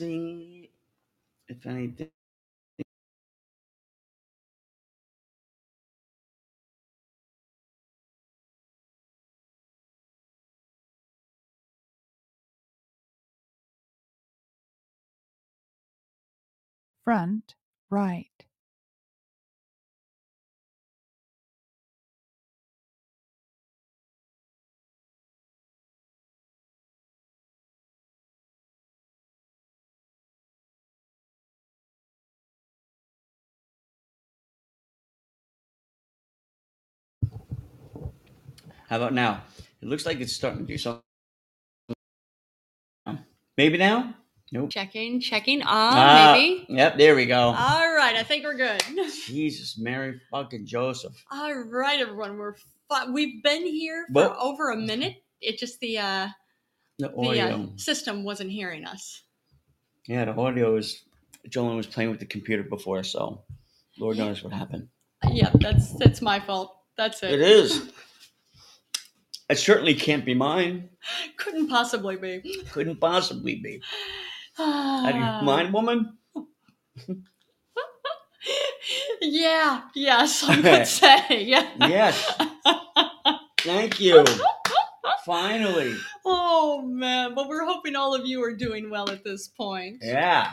[0.00, 0.70] see
[1.48, 2.10] if anything.
[17.04, 17.54] Front
[17.90, 18.28] right.
[38.90, 39.44] How about now?
[39.80, 41.00] It looks like it's starting to do something.
[43.56, 44.14] Maybe now?
[44.52, 44.70] Nope.
[44.70, 45.62] Checking, checking.
[45.62, 45.68] Ah,
[46.30, 46.66] Ah, maybe.
[46.68, 47.38] Yep, there we go.
[47.38, 48.82] All right, I think we're good.
[49.26, 51.12] Jesus, Mary fucking Joseph.
[51.30, 52.56] All right, everyone, we're
[52.88, 55.22] fi- we've been here for Well- over a minute.
[55.40, 56.28] It just the uh,
[56.98, 57.72] The the uh, audio.
[57.76, 59.22] system wasn't hearing us.
[60.08, 61.04] Yeah, the audio is.
[61.48, 63.42] Jolynn was playing with the computer before, so
[63.98, 64.88] Lord knows what happened.
[65.30, 66.76] Yeah, that's that's my fault.
[66.98, 67.32] That's it.
[67.34, 67.90] It is.
[69.50, 70.88] It certainly can't be mine.
[71.36, 72.62] Couldn't possibly be.
[72.70, 73.82] Couldn't possibly be.
[74.56, 76.16] Out of mind, woman?
[79.20, 79.82] yeah.
[79.94, 81.42] Yes, some could say.
[81.42, 81.68] Yeah.
[81.80, 82.40] Yes.
[83.60, 84.24] Thank you.
[85.26, 85.96] Finally.
[86.24, 89.98] Oh man, but we're hoping all of you are doing well at this point.
[90.00, 90.52] Yeah.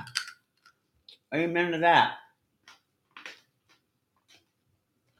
[1.33, 2.13] Amen to that.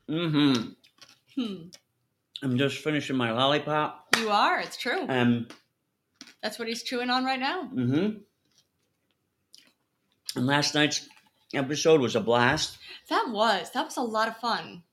[0.09, 0.69] Mm-hmm.
[1.35, 1.67] Hmm.
[2.43, 4.07] I'm just finishing my lollipop.
[4.17, 4.59] You are.
[4.59, 5.05] It's true.
[5.07, 5.47] Um,
[6.43, 7.63] That's what he's chewing on right now.
[7.73, 8.17] mm-hmm.
[10.35, 11.07] And last night's
[11.53, 12.77] episode was a blast.
[13.09, 14.83] That was that was a lot of fun.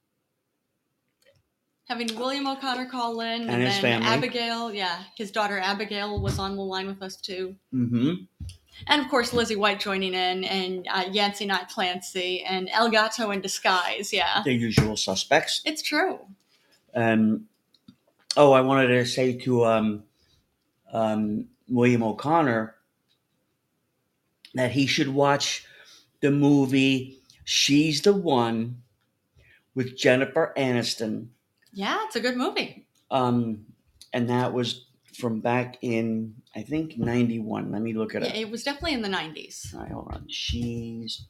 [1.88, 4.06] Having William O'Connor call in, and, And his then family.
[4.06, 8.12] Abigail, yeah, his daughter Abigail was on the line with us too, Mm-hmm.
[8.86, 13.30] and of course Lizzy White joining in, and uh, Yancy Not Clancy, and El Gato
[13.32, 14.14] in disguise.
[14.14, 15.60] Yeah, The usual suspects.
[15.66, 16.20] it's true.
[16.94, 17.46] Um,
[18.36, 20.04] oh, I wanted to say to um,
[20.92, 22.74] um, William O'Connor
[24.54, 25.66] that he should watch
[26.20, 28.82] the movie She's the One
[29.74, 31.28] with Jennifer Aniston.
[31.72, 32.86] Yeah, it's a good movie.
[33.10, 33.66] Um,
[34.12, 34.86] and that was
[35.18, 37.70] from back in, I think, 91.
[37.72, 38.34] Let me look it Yeah, up.
[38.36, 39.72] it was definitely in the nineties.
[39.74, 40.26] All right, hold on.
[40.28, 41.26] She's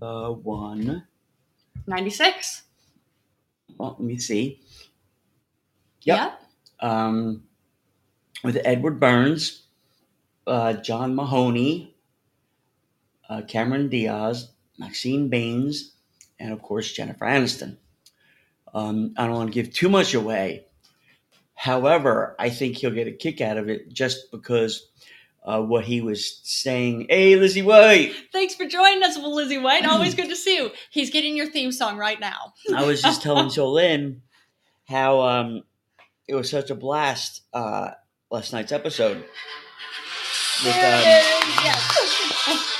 [0.00, 1.04] the one.
[1.86, 2.62] Ninety six.
[3.76, 4.60] Well, let me see.
[6.04, 6.18] Yep.
[6.18, 6.40] Yep.
[6.90, 7.42] um,
[8.42, 9.62] with Edward Burns,
[10.46, 11.96] uh, John Mahoney,
[13.28, 15.92] uh, Cameron Diaz, Maxine Bahns,
[16.38, 17.78] and of course Jennifer Aniston.
[18.74, 20.66] Um, I don't want to give too much away.
[21.54, 24.88] However, I think he'll get a kick out of it just because
[25.44, 27.06] uh, what he was saying.
[27.08, 28.12] Hey, Lizzy White!
[28.32, 29.86] Thanks for joining us, Lizzy White.
[29.86, 30.70] Always good to see you.
[30.90, 32.54] He's getting your theme song right now.
[32.74, 34.20] I was just telling Jolynn
[34.88, 35.62] how um,
[36.26, 37.90] it was such a blast uh,
[38.30, 39.24] last night's episode.
[40.64, 41.64] With, um, it is.
[41.64, 42.70] Yes.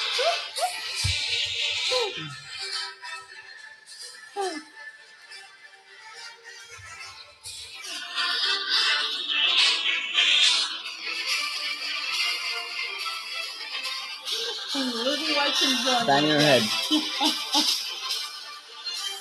[14.74, 16.40] Lizzy White's enjoying bang it.
[16.40, 16.62] head.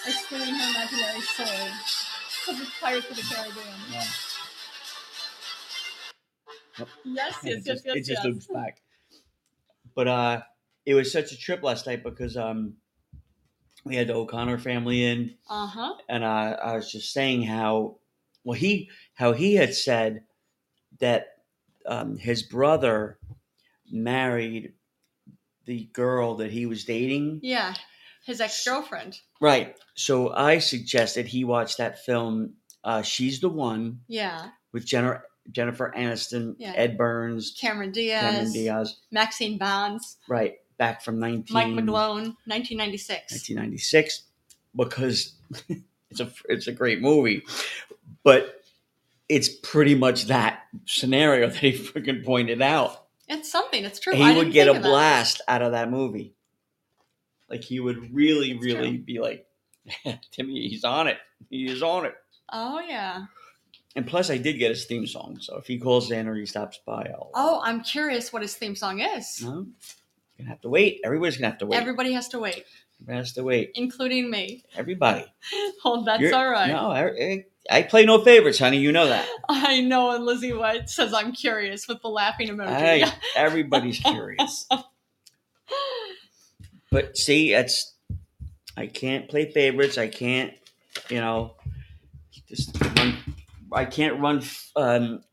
[0.06, 2.03] I swing her imaginary sword.
[2.46, 3.66] Because it's Pirates of the Caribbean.
[3.92, 4.04] Yeah.
[7.06, 8.26] Yes, And yes, it yes, just, yes, it just yes.
[8.26, 8.82] loops back.
[9.96, 10.44] But uh,
[10.86, 12.78] it was such a trip last night because um,
[13.86, 15.94] we had the O'Connor family in, Uh huh.
[16.10, 18.00] and I, I was just saying how
[18.44, 20.26] well he how he had said
[21.00, 21.44] that
[21.86, 23.20] um, his brother
[23.92, 24.74] married
[25.66, 27.40] the girl that he was dating.
[27.44, 27.74] Yeah,
[28.26, 29.20] his ex girlfriend.
[29.42, 29.76] Right.
[29.96, 32.54] So I suggested he watch that film.
[32.84, 36.74] Uh, She's the one Yeah, with Jennifer Jennifer Aniston, Yeah.
[36.76, 38.96] Ed Burns, Cameron Diaz, Cameron Diaz.
[39.12, 40.56] Maxine Bahns, Right.
[40.78, 43.32] Back from 19, Mike McGlone, 1996.
[43.32, 44.24] 1996
[44.76, 45.34] because
[46.10, 47.44] it's a it's a great movie,
[48.24, 48.62] but
[49.30, 53.06] it's pretty much that scenario that he freaking pointed out.
[53.28, 53.84] It's something.
[53.86, 54.14] It's true.
[54.14, 54.90] he would get a think of that.
[54.90, 56.34] blast out of that movie.
[57.50, 58.98] Like he would really, It's really true.
[59.06, 59.46] be like,
[60.32, 61.18] Timmy, he's on it.
[61.50, 62.16] He is on it.
[62.52, 63.26] Oh yeah.
[63.96, 66.48] And plus, I did get his theme song, so if he calls in or he
[66.48, 67.30] stops by, I'll.
[67.34, 69.42] Uh, oh, I'm curious what his theme song is.
[69.44, 69.68] No,
[70.38, 71.02] gonna have to wait.
[71.04, 71.78] Everybody's gonna have to wait.
[71.80, 72.66] Everybody has to wait,
[73.02, 73.72] Everybody has to wait.
[73.76, 74.64] including me.
[74.76, 75.26] Everybody.
[75.86, 76.70] Oh, that's You're- all right.
[76.70, 78.78] No, I, I play no favorites, honey.
[78.78, 79.28] You know that.
[79.50, 80.12] I know.
[80.12, 82.78] And Lizzy White says I'm curious with the laughing emoji.
[82.78, 83.06] Hey,
[83.36, 84.66] everybody's curious.
[86.94, 87.96] But see, it's
[88.78, 89.98] I can't play favorites.
[89.98, 90.54] I can't,
[91.10, 91.56] you know,
[92.48, 93.18] just run.
[93.72, 94.44] I can't run
[94.76, 95.24] um,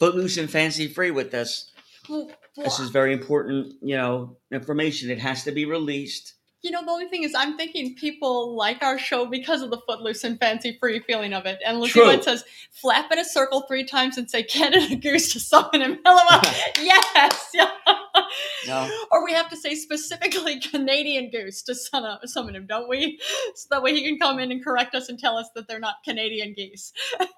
[0.00, 1.70] footloose and fancy free with this.
[2.08, 5.08] Well, well, This is very important, you know, information.
[5.08, 6.34] It has to be released.
[6.62, 9.80] you know, the only thing is, I'm thinking people like our show because of the
[9.86, 11.60] footloose and fancy free feeling of it.
[11.64, 12.00] And Lucy.
[12.00, 15.98] White says, flap in a circle three times and say Canada Goose to summon him.
[16.06, 16.40] LOL.
[16.82, 17.50] yes.
[17.54, 17.70] Yeah.
[18.66, 18.90] No.
[19.10, 23.18] Or we have to say specifically Canadian Goose to summon, summon him, don't we?
[23.54, 25.78] So that way he can come in and correct us and tell us that they're
[25.78, 26.92] not Canadian geese.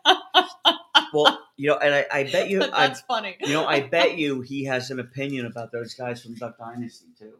[1.12, 3.36] Well, you know, and I, I bet you, I, That's funny.
[3.40, 7.06] you know, I bet you he has an opinion about those guys from Duck Dynasty
[7.18, 7.34] too.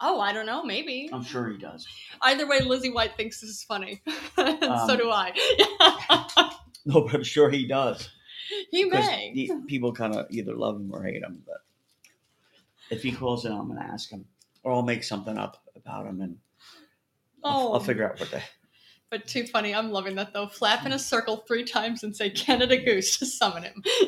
[0.00, 0.62] Oh, I don't know.
[0.62, 1.08] Maybe.
[1.12, 1.86] I'm sure he does.
[2.20, 4.02] Either way, Lizzy White thinks this is funny.
[4.36, 5.32] and so Um, do I.
[6.84, 8.08] No, but I'm sure he does.
[8.70, 9.32] he may.
[9.34, 11.42] the- people kind of either love him or hate him.
[11.46, 11.56] But
[12.90, 14.24] if he calls in, I'm going to ask him,
[14.62, 16.36] or I'll make something up about him, and
[17.44, 18.42] I'll, oh, I'll figure out what the.
[19.10, 19.74] but too funny.
[19.74, 20.48] I'm loving that though.
[20.48, 23.82] Flap in a circle three times and say Canada Goose to summon him.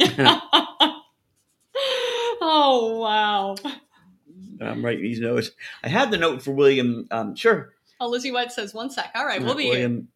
[2.40, 3.56] oh wow.
[4.60, 5.52] I'm writing these notes.
[5.84, 7.06] I had the note for William.
[7.12, 9.10] Um, sure, Oh, Lizzy White says one sec.
[9.14, 9.72] All right, we'll be here.
[9.72, 10.08] William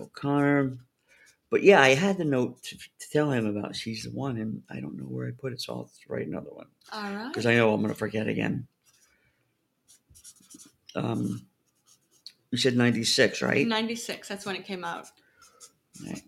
[0.00, 0.78] O'Connor.
[1.50, 4.62] But yeah, I had the note to, to tell him about she's the one, and
[4.70, 7.28] I don't know where I put it, so I'll write another one All right.
[7.28, 8.68] because I know I'm going to forget again.
[10.94, 11.46] Um,
[12.50, 13.66] you said '96, right?
[13.66, 14.28] 96.
[14.28, 15.06] That's when it came out.
[16.06, 16.22] Right.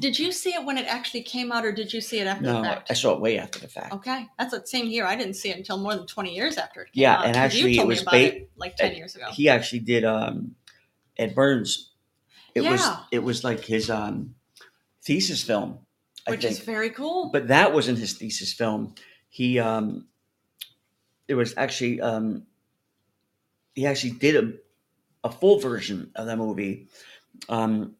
[0.00, 2.44] Did you see it when it actually came out, or did you see it after
[2.44, 2.90] the No, fact?
[2.90, 3.92] I saw it way after the fact.
[3.94, 5.04] Okay, that's the same here.
[5.04, 7.12] I didn't see it until more than 20 years after it came out.
[7.12, 7.26] Yeah, out.
[7.26, 9.26] and actually you it was me about ba- it like 10 years ago.
[9.32, 10.54] He actually did um,
[11.18, 11.92] Ed Burns.
[12.54, 12.80] It was
[13.10, 14.34] it was like his um,
[15.06, 15.78] thesis film,
[16.26, 16.52] I which think.
[16.52, 17.30] is very cool.
[17.32, 18.94] but that wasn't his thesis film.
[19.28, 20.06] He um,
[21.28, 22.42] it was actually um,
[23.74, 26.88] he actually did a, a full version of that movie
[27.48, 27.94] um,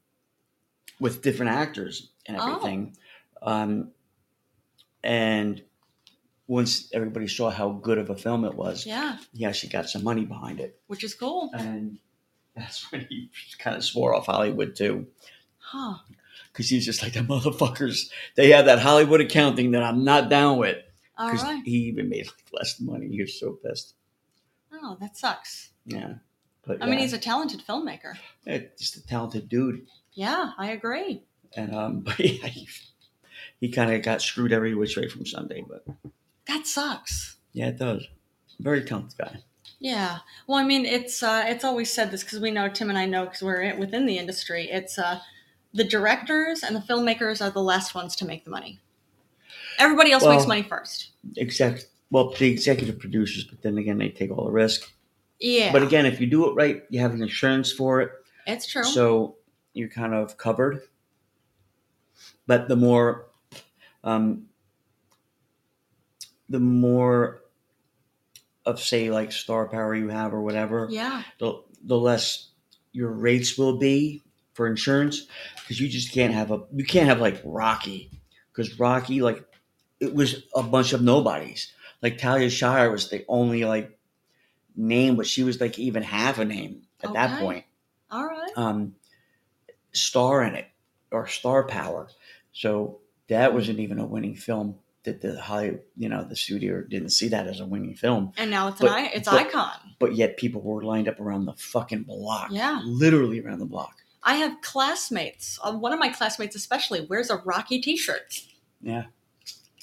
[1.00, 2.56] with different actors and Oh.
[2.56, 2.97] everything.
[3.43, 3.93] Um,
[5.05, 5.62] and
[6.49, 10.03] once everybody saw how good of a film it was, yeah, he actually got some
[10.05, 11.50] money behind it, which is cool.
[11.55, 11.99] and
[12.56, 15.06] that's when he kind of swore off Hollywood too
[15.58, 15.97] Huh.
[16.56, 18.08] Because he's just like the motherfuckers.
[18.35, 20.79] They have that Hollywood accounting that I'm not down with.
[21.19, 21.62] All Because right.
[21.64, 23.08] he even made like less money.
[23.08, 23.94] He was so pissed.
[24.73, 25.70] Oh, that sucks.
[25.87, 26.14] Yeah,
[26.67, 28.14] but I mean, he's a talented filmmaker.
[28.47, 29.87] yeah, just a talented dude.
[30.12, 31.23] Yeah, I agree.
[31.56, 32.69] And um, but yeah, he,
[33.61, 35.64] he kind of got screwed every which way from Sunday.
[35.67, 35.85] But
[36.49, 37.37] That sucks.
[37.53, 38.06] yeah, it does.
[38.58, 39.38] Very talented guy.
[39.79, 40.19] Yeah.
[40.47, 43.06] Well, I mean, it's uh, it's always said this because we know Tim and I
[43.06, 44.69] know because we're in- within the industry.
[44.70, 45.20] It's uh,
[45.72, 48.80] the directors and the filmmakers are the last ones to make the money.
[49.78, 51.10] Everybody else makes money first.
[51.36, 54.91] Exec, well, the executive producers, but then again, they take all the risk.
[55.38, 55.72] Yeah.
[55.72, 58.10] But again, if you do it right, you have an insurance for it.
[58.46, 58.84] it's true.
[58.84, 59.36] So
[59.74, 60.81] you're kind of covered.
[62.46, 63.26] But the more,
[64.02, 64.46] um,
[66.48, 67.43] the more
[68.64, 71.22] of say like star power you have or whatever, yeah.
[71.38, 72.48] the the less
[72.93, 74.22] your rates will be
[74.56, 75.27] for insurance
[75.60, 78.10] because you just can't have a you can't have like Rocky
[78.51, 79.44] because Rocky like
[80.01, 81.72] it was a bunch of nobodies.
[82.03, 83.96] Like Talia Shire was the only like
[84.75, 87.65] name, but she was like even half a name at that point
[88.10, 88.51] All right.
[88.56, 88.94] um,
[89.93, 90.67] star in it
[91.10, 92.08] or star power.
[92.53, 92.98] So
[93.29, 94.77] that wasn't even a winning film.
[95.05, 98.32] That the high, you know, the studio didn't see that as a winning film.
[98.36, 99.70] And now it's an but- I- it's but- icon.
[99.98, 102.48] But yet people were lined up around the fucking block.
[102.51, 102.81] Yeah.
[102.84, 104.03] literally around the block.
[104.26, 105.58] I have classmates.
[105.62, 108.40] Uh, one of my classmates, especially, wears a Rocky T-shirt,
[108.82, 109.04] Yeah,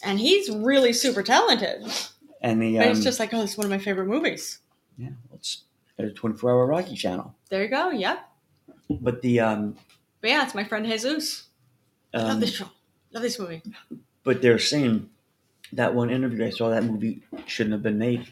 [0.03, 1.81] and he's really super talented.
[2.41, 4.59] and the But um, it's just like, oh, this is one of my favorite movies.
[4.97, 5.63] yeah, it's
[5.97, 7.33] a twenty-four hour Rocky channel.
[7.50, 7.89] There you go.
[7.91, 8.19] Yeah.
[8.89, 9.77] But the um,
[10.21, 11.47] But yeah, it's my friend Jesus.
[12.13, 12.69] Love um this show.
[13.13, 13.62] Love this movie.
[14.23, 15.09] but they're saying
[15.71, 18.27] that one interview I saw that movie shouldn't have been made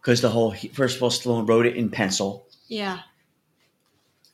[0.00, 2.46] because the whole first of all Stallone wrote it in pencil.
[2.68, 3.00] Yeah.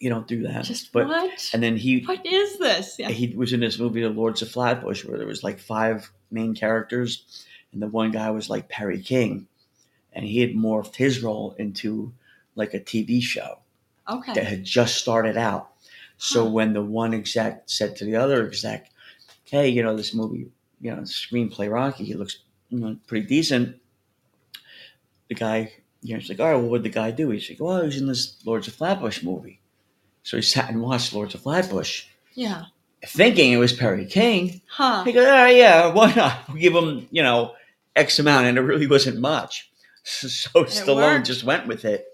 [0.01, 0.65] You don't do that.
[0.65, 1.51] Just but what?
[1.53, 2.97] and then he what is this?
[2.99, 3.11] Yeah.
[3.11, 6.55] he was in this movie, The Lords of Flatbush, where there was like five main
[6.55, 9.47] characters, and the one guy was like Perry King,
[10.15, 12.13] and he had morphed his role into
[12.55, 13.59] like a TV show
[14.35, 15.69] that had just started out.
[16.17, 16.51] So Huh.
[16.51, 18.91] when the one exec said to the other exec,
[19.45, 22.39] "Hey, you know this movie, you know screenplay Rocky, he looks
[22.71, 23.77] you know, pretty decent,"
[25.29, 27.61] the guy, you know, he's like, "All right, well, what'd the guy do?" He's like,
[27.61, 29.60] "Well, he was in this Lords of Flatbush movie."
[30.23, 32.65] So he sat and watched Lords of Flatbush Yeah.
[33.07, 34.61] thinking it was Perry King.
[34.69, 35.05] Huh.
[35.05, 36.47] He goes, oh, yeah, why not?
[36.49, 37.55] We'll give him, you know,
[37.97, 39.71] X amount, and it really wasn't much.
[40.03, 41.27] So Stallone worked.
[41.27, 42.07] just went with it,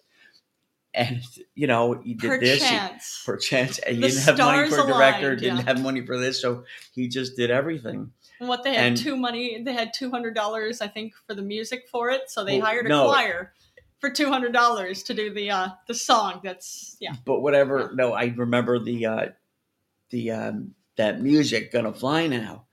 [0.92, 1.20] and
[1.54, 3.22] you know he did this he- Perchance.
[3.25, 5.62] for chance, and he The didn't have money for a director, aligned, didn't yeah.
[5.64, 8.10] have money for this, so he just did everything.
[8.40, 11.34] And what they had and- two money they had two hundred dollars I think for
[11.34, 13.04] the music for it, so they Well, hired a no.
[13.06, 13.52] choir
[14.00, 16.41] for two hundred dollars to do the uh the song.
[16.45, 17.15] That's yeah.
[17.25, 19.26] But whatever, no, I remember the uh
[20.11, 22.65] the um that music gonna fly now.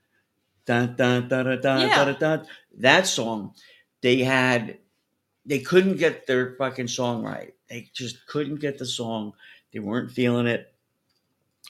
[0.66, 2.04] Dun, dun, dun, dun, dun, Yeah.
[2.06, 2.46] dun, dun.
[2.78, 3.54] That song,
[4.00, 4.78] they had,
[5.44, 7.52] they couldn't get their fucking song right.
[7.68, 9.34] They just couldn't get the song.
[9.74, 10.72] They weren't feeling it.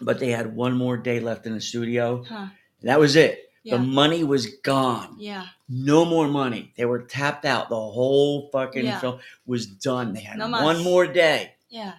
[0.01, 2.23] But they had one more day left in the studio.
[2.23, 2.47] Huh.
[2.83, 3.41] That was it.
[3.65, 3.79] Yeah.
[3.79, 5.17] The money was gone.
[5.19, 5.47] Yeah.
[5.69, 6.73] No more money.
[6.77, 7.71] They were tapped out.
[7.71, 9.01] The whole fucking Yeah.
[9.01, 10.13] film was done.
[10.13, 11.95] They had No one more day Yeah.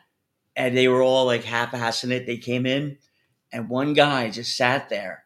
[0.56, 2.26] and they were all like half-assing it.
[2.28, 2.98] They came in,
[3.52, 5.26] and one guy just sat there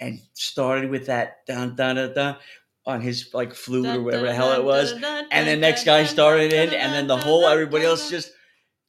[0.00, 2.36] and started with that dun dun dun dun
[2.84, 4.90] on his like flute or whatever the hell it was,
[5.30, 8.32] and the next guy started in, and then the whole everybody else just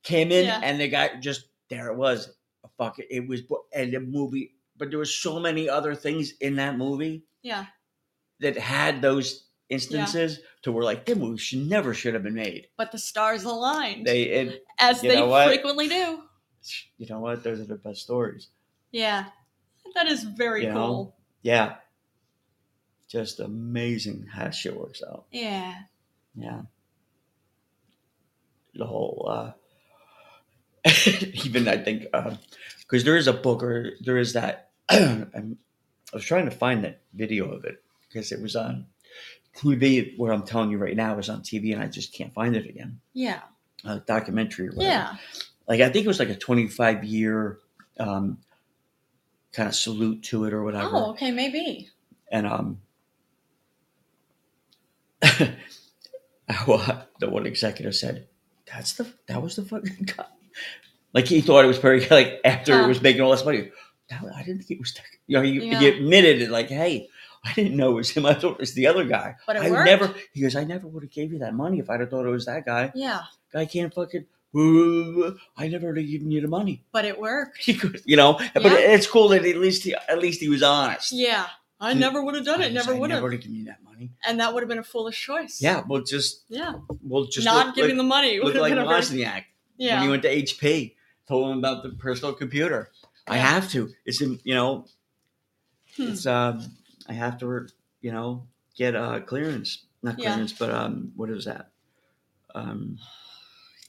[0.02, 0.60] came in, Yeah.
[0.64, 2.30] and the guy just there it was.
[2.80, 6.58] Fuck it, it was and the movie, but there was so many other things in
[6.58, 7.68] that movie Yeah.
[8.42, 12.68] that had those instances to where like the movie should never should have been made.
[12.76, 14.06] But the stars aligned.
[14.06, 15.16] They, it, as they
[15.48, 16.20] frequently do.
[16.98, 17.46] you know what?
[17.46, 18.50] Those are the best stories.
[18.92, 19.28] Yeah.
[19.96, 20.76] That is very You know?
[20.88, 21.16] cool.
[21.44, 21.76] Yeah.
[23.08, 25.28] Just amazing how shit works out.
[25.32, 25.76] Yeah.
[26.36, 26.64] Yeah.
[28.76, 29.52] The whole, uh,
[31.46, 32.38] even I think, um
[32.94, 35.58] because there is a book or there is that, I'm,
[36.12, 38.86] I was trying to find that video of it because it was on
[39.56, 40.18] TV.
[40.18, 42.68] What I'm telling you right now is on TV and I just can't find it
[42.68, 43.00] again.
[43.14, 43.42] Yeah.
[43.86, 44.74] A documentary or.
[44.78, 45.16] Yeah.
[45.68, 47.60] Like, I think it was like a 25 year
[48.00, 48.40] um,
[49.54, 50.90] kind of salute to it or whatever.
[50.92, 51.90] Oh, okay, maybe.
[52.32, 52.80] and um
[56.68, 58.28] well, the one executive said
[58.66, 60.26] that's the that was the fucking guy
[61.14, 63.72] like he thought it was very like after it was making all this money
[64.12, 65.82] i didn't think it was that you know he, he Yeah.
[65.84, 67.10] admitted it like hey
[67.46, 69.64] i didn't know it was him i thought it was the other guy But it
[69.64, 69.86] i worked.
[69.86, 72.26] never he goes i never would have gave you that money if i'd have thought
[72.26, 73.22] it was that guy Yeah.
[73.52, 74.26] guy can't fucking
[75.58, 77.66] i never would have given you the money But it worked.
[77.80, 81.12] could you know but it's cool that at least he at least he was honest
[81.12, 81.48] Yeah.
[81.82, 82.72] I never would have done it.
[82.72, 83.18] Never would have.
[83.18, 85.62] never would have given you that money And that would have been a foolish choice.
[85.62, 86.76] Yeah, well, just Yeah.
[87.04, 89.44] well, just Not look, giving the money look like been a very, Wozniak
[89.76, 89.96] Yeah.
[89.96, 90.96] when he went to HP.
[91.28, 92.90] Told him about the personal computer.
[93.28, 93.90] I have to.
[94.06, 94.86] It's in, you know,
[95.96, 96.10] Hmm.
[96.10, 96.76] it's um,
[97.08, 97.68] I have to,
[98.02, 100.32] you know, get uh clearance, not Yeah.
[100.32, 101.70] clearance, but um, what is that?
[102.56, 102.98] Um,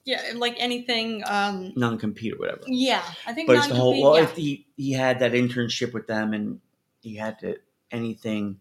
[0.04, 1.22] Yeah, like anything.
[1.26, 2.60] Um, non-compete or whatever.
[2.66, 3.46] yeah, I think.
[3.46, 4.00] But it's the whole.
[4.02, 4.24] Well, yeah.
[4.24, 6.60] if he he had that internship with them and
[7.00, 7.56] he had to
[7.90, 8.60] anything,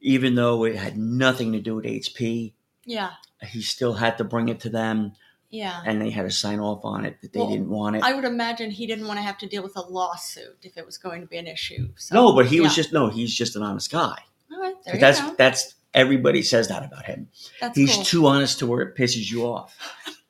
[0.00, 2.52] even though it had nothing to do with HP,
[2.84, 3.12] yeah,
[3.42, 5.12] he still had to bring it to them.
[5.50, 5.82] Yeah.
[5.86, 8.02] and they had to sign off on it that they Well, didn't want it.
[8.02, 10.84] I would imagine he didn't want to have to deal with a lawsuit if it
[10.86, 11.88] was going to be an issue.
[11.96, 13.08] So, no, but he was just no.
[13.08, 14.18] He's just an honest guy.
[14.52, 15.34] All right, there you that's go.
[15.36, 17.28] that's everybody says that about him.
[17.60, 18.04] That's He's cool.
[18.04, 19.74] too honest to where it pisses you off.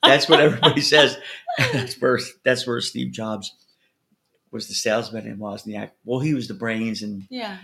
[0.03, 1.19] That's what everybody says.
[1.73, 3.55] That's where that's where Steve Jobs
[4.51, 5.91] was the salesman in Wozniak.
[6.05, 7.59] Well, he was the brains, and yeah,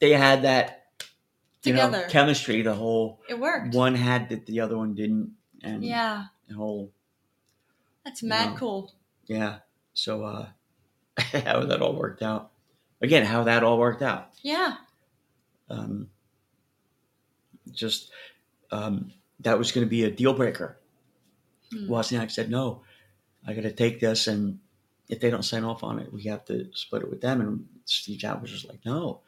[0.00, 0.84] they had that
[1.62, 2.62] you know together chemistry.
[2.62, 3.74] The whole it worked.
[3.74, 5.32] one had that the other one didn't,
[5.62, 6.92] and Yeah, whole
[8.04, 8.56] that's mad know.
[8.56, 8.92] cool.
[9.26, 9.58] yeah.
[9.94, 10.46] So uh,
[11.18, 12.50] how that all worked out.
[13.00, 14.30] Again, how that all worked out.
[14.42, 14.74] Yeah,
[15.70, 16.08] um,
[17.72, 18.10] just
[18.70, 20.78] um, that was going to be a deal breaker.
[21.72, 21.90] Hmm.
[21.90, 22.82] Wozniak said, "No,
[23.46, 24.58] I got to take this, and
[25.08, 27.66] if they don't sign off on it, we have to split it with them." And
[27.84, 29.20] Steve Jobs was just like, "No,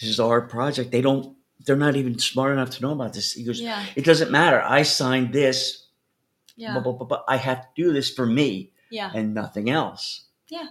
[0.00, 0.90] this is our project.
[0.90, 1.36] They don't.
[1.64, 4.62] They're not even smart enough to know about this." He goes, yeah, "It doesn't matter.
[4.62, 5.87] I signed this,
[6.58, 9.70] yeah, but, but, but, but I have to do this for me yeah, and nothing
[9.70, 10.66] else." Yeah.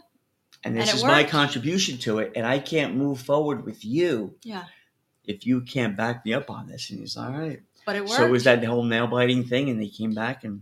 [0.63, 4.35] And this And is my contribution to it, and I can't move forward with you
[4.43, 4.65] yeah.
[5.23, 6.89] if you can't back me up on this.
[6.89, 7.61] And he's all right.
[7.85, 8.13] But it worked.
[8.13, 10.61] So it was that whole nail biting thing, and they came back and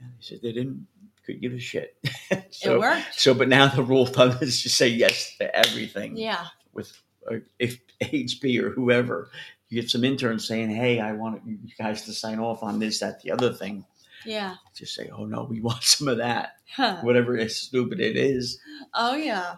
[0.00, 0.86] yeah, they said they didn't
[1.24, 1.96] could give a shit.
[2.50, 3.20] so, it worked.
[3.20, 6.16] so, but now the rule of thumb is to say yes to everything.
[6.16, 9.30] Yeah, With uh, if HP or whoever,
[9.68, 13.00] you get some interns saying, "Hey, I want you guys to sign off on this,
[13.00, 13.84] that, the other thing."
[14.24, 14.56] Yeah.
[14.74, 16.98] Just say, "Oh no, we want some of that, Huh.
[17.02, 18.58] whatever is stupid it is."
[18.94, 19.56] Oh yeah,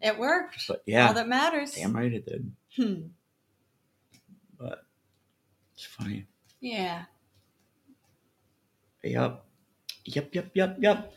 [0.00, 0.66] it worked.
[0.68, 1.72] But yeah, All that matters.
[1.72, 2.52] damn right it did.
[2.76, 3.02] Hmm.
[4.58, 4.84] But
[5.74, 6.26] it's funny.
[6.60, 7.04] Yeah.
[9.04, 9.44] Yep.
[10.04, 11.12] Yep, yep, yep, yep.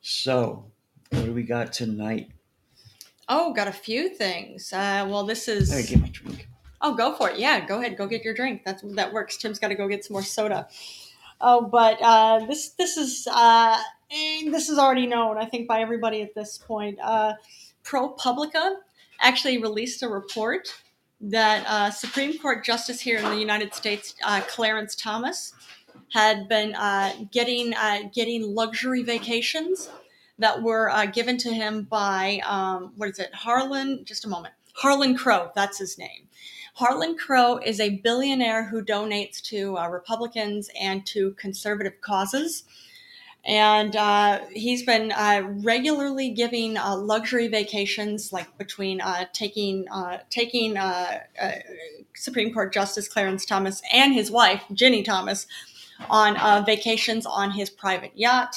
[0.00, 0.70] So,
[1.10, 2.30] what do we got tonight?
[3.28, 4.72] Oh, got a few things.
[4.72, 6.48] Uh, well, this is me get my drink.
[6.80, 7.38] Oh, go for it.
[7.38, 7.96] Yeah, go ahead.
[7.98, 8.62] Go get your drink.
[8.64, 9.36] That's that works.
[9.36, 10.68] Tim's got to go get some more soda.
[11.40, 13.80] Oh, but uh, this this is uh,
[14.10, 16.98] eh, this is already known, I think, by everybody at this point.
[17.02, 17.34] Uh,
[17.84, 18.76] ProPublica
[19.20, 20.68] actually released a report
[21.20, 25.54] that uh, Supreme Court Justice here in the United States, uh, Clarence Thomas,
[26.12, 27.72] had been uh, getting
[28.12, 29.90] getting luxury vacations
[30.40, 34.04] that were given to him by um, what is it, Harlan?
[34.04, 35.52] Just a moment, Harlan Crow.
[35.54, 36.28] That's his name.
[36.78, 42.62] Harlan Crow is a billionaire who donates to uh, Republicans and to conservative causes.
[43.44, 50.18] And uh, he's been uh, regularly giving uh, luxury vacations, like between uh, taking uh,
[50.30, 50.78] taking
[52.14, 55.48] Supreme Court Justice Clarence Thomas and his wife Ginni Thomas
[56.08, 58.54] on vacations on his private yacht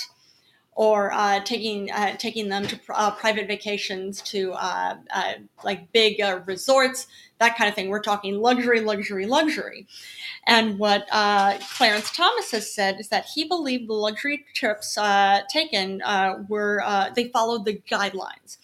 [0.74, 6.22] or uh, taking uh, taking them to uh, private vacations to uh, uh, like big
[6.22, 7.08] uh, resorts,
[7.40, 7.90] that kind of thing.
[7.90, 9.88] We're talking luxury, luxury, luxury.
[10.48, 14.98] And what Clarence Thomas has said is that he believed the luxury trips
[15.52, 16.02] taken
[16.48, 18.58] were they followed the guidelines.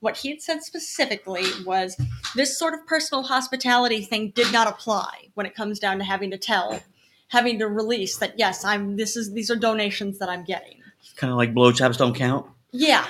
[0.00, 2.00] What he had said specifically was
[2.34, 6.30] this sort of personal hospitality thing did not apply when it comes down to having
[6.30, 6.80] to tell,
[7.28, 10.79] having to release that yes, I'm this is these are donations that I'm getting
[11.16, 12.46] Kind of like blowjobs don't count.
[12.72, 13.04] Yeah,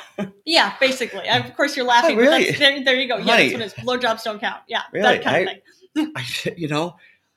[0.46, 1.28] yeah, basically.
[1.28, 2.16] Of course, you're laughing.
[2.16, 2.50] Oh, really?
[2.52, 3.18] There, there you go.
[3.18, 3.74] Yeah, that's what it is.
[3.74, 4.62] Blowjobs don't count.
[4.68, 5.18] Yeah, Really?
[5.18, 5.58] that kind I- of
[5.94, 6.12] thing.
[6.16, 6.96] I, you know,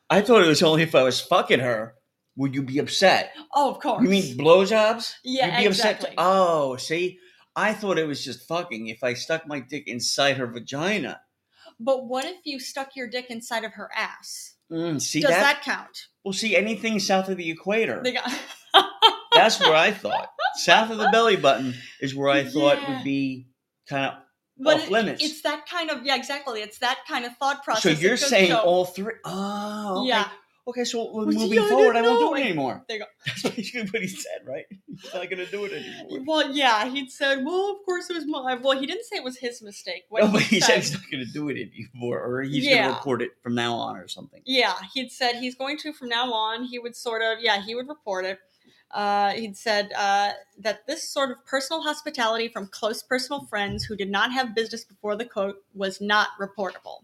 [0.09, 1.95] I thought it was only if I was fucking her
[2.35, 3.33] would you be upset.
[3.53, 4.01] Oh, of course.
[4.03, 5.13] You mean blowjobs?
[5.23, 5.95] Yeah, You'd be upset.
[5.97, 6.15] exactly.
[6.17, 7.19] oh, see,
[7.55, 11.21] I thought it was just fucking if I stuck my dick inside her vagina.
[11.79, 14.55] but what if you stuck your dick inside of her ass?
[14.71, 15.41] Mm, see Does that?
[15.41, 16.07] that, count?
[16.23, 18.01] Well, see, anything south of the equator.
[18.03, 18.31] They got.
[19.35, 20.29] That's where I thought.
[20.55, 22.95] South of the belly button is where I thought Yeah.
[22.95, 23.47] would be
[23.87, 24.13] kind of.
[24.57, 25.23] but Off it- limits.
[25.23, 26.61] It's that kind of yeah, exactly.
[26.61, 27.95] It's that kind of thought process.
[27.95, 29.13] So you're saying show- all three?
[29.25, 30.09] Oh, okay.
[30.09, 30.27] Yeah.
[30.65, 32.85] Okay, so well, moving I forward, I won't do it anymore.
[32.87, 33.09] There you go.
[33.25, 34.63] That's basically what he said, right?
[34.87, 36.23] He's not going to do it anymore.
[36.25, 38.55] Well, yeah, he'd said, well, of course it was my.
[38.55, 40.03] Well, he didn't say it was his mistake.
[40.07, 42.65] What No, but he said said- he's not going to do it anymore, or he's
[42.65, 44.41] going to report it from now on, or something.
[44.45, 46.63] Yeah, he'd said he's going to from now on.
[46.63, 48.39] He would sort of, yeah, he would report it.
[48.93, 53.95] Uh, he'd said uh, that this sort of personal hospitality from close personal friends who
[53.95, 56.99] did not have business before the court was not reportable.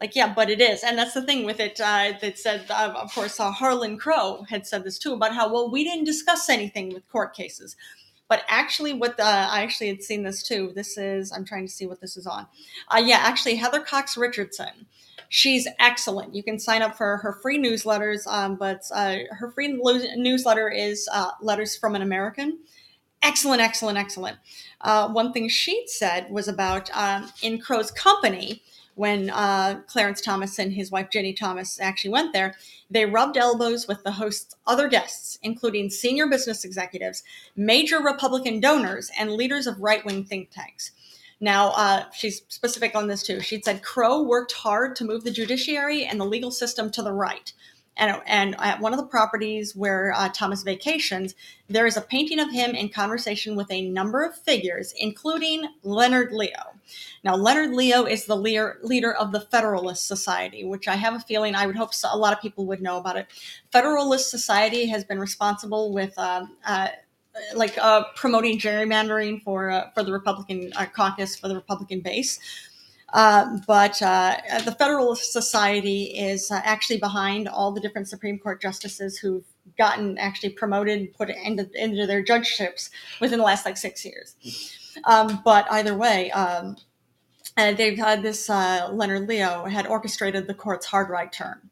[0.00, 0.84] Like, yeah, but it is.
[0.84, 1.80] And that's the thing with it.
[1.80, 5.70] Uh, that said, of course, uh, Harlan Crow had said this too about how, well,
[5.70, 7.76] we didn't discuss anything with court cases.
[8.28, 10.72] But actually, what the, I actually had seen this too.
[10.74, 12.46] This is, I'm trying to see what this is on.
[12.88, 14.86] Uh, yeah, actually, Heather Cox Richardson
[15.28, 16.34] she's excellent.
[16.34, 20.68] You can sign up for her free newsletters, um, but uh, her free lo- newsletter
[20.70, 22.58] is uh, Letters from an American.
[23.22, 24.36] Excellent, excellent, excellent.
[24.80, 28.62] Uh, one thing she said was about um, in Crow's company
[28.98, 32.56] when uh, Clarence Thomas and his wife Ginni Thomas actually went there.
[32.90, 37.22] They rubbed elbows with the host's other guests, including senior business executives,
[37.54, 40.90] major Republican donors, and leaders of right wing think tanks.
[41.38, 43.38] Now, uh, she's specific on this too.
[43.38, 47.12] She said Crow worked hard to move the judiciary and the legal system to the
[47.12, 47.52] right.
[47.96, 51.36] And, and at one of the properties where uh, Thomas vacations,
[51.68, 56.32] there is a painting of him in conversation with a number of figures, including Leonard
[56.32, 56.77] Leo.
[57.24, 61.20] Now, Leonard Leo is the leader, leader of the Federalist Society, which I have a
[61.20, 63.26] feeling I would hope so, a lot of people would know about it.
[63.72, 66.88] Federalist Society has been responsible with um, uh,
[67.54, 72.40] like uh, promoting gerrymandering for uh, for the Republican uh, caucus for the Republican base.
[73.12, 78.60] Uh, but uh, the Federalist Society is uh, actually behind all the different Supreme Court
[78.60, 79.44] justices who've
[79.78, 84.36] gotten actually promoted, put into, into their judgeships within the last like six years.
[85.04, 86.76] Um, but either way, um,
[87.56, 91.70] uh, they've had this uh, Leonard Leo had orchestrated the court's hard right turn.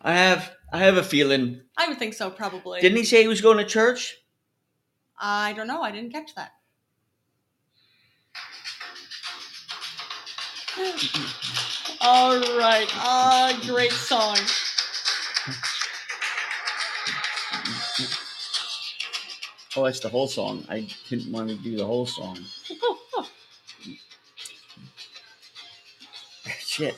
[0.01, 1.61] I have I have a feeling.
[1.77, 2.81] I would think so, probably.
[2.81, 4.17] Didn't he say he was going to church?
[5.19, 5.83] I don't know.
[5.83, 6.53] I didn't catch that.
[12.09, 12.87] All right.
[12.95, 14.39] Ah, great song.
[19.77, 20.65] Oh, that's the whole song.
[20.69, 22.39] I didn't want to do the whole song.
[26.61, 26.97] Shit.